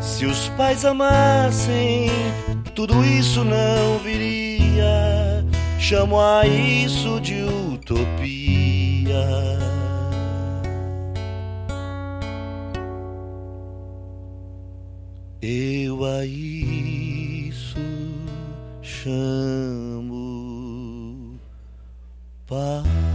Se 0.00 0.26
os 0.26 0.48
pais 0.50 0.84
amassem, 0.84 2.10
tudo 2.74 3.04
isso 3.04 3.44
não 3.44 3.98
viria. 4.02 5.44
Chamo 5.78 6.20
a 6.20 6.44
isso 6.44 7.20
de 7.20 7.40
utopia. 7.44 8.02
Eu 15.40 16.04
a 16.04 16.24
isso 16.24 17.11
chamo 19.02 20.14
paz. 22.46 23.11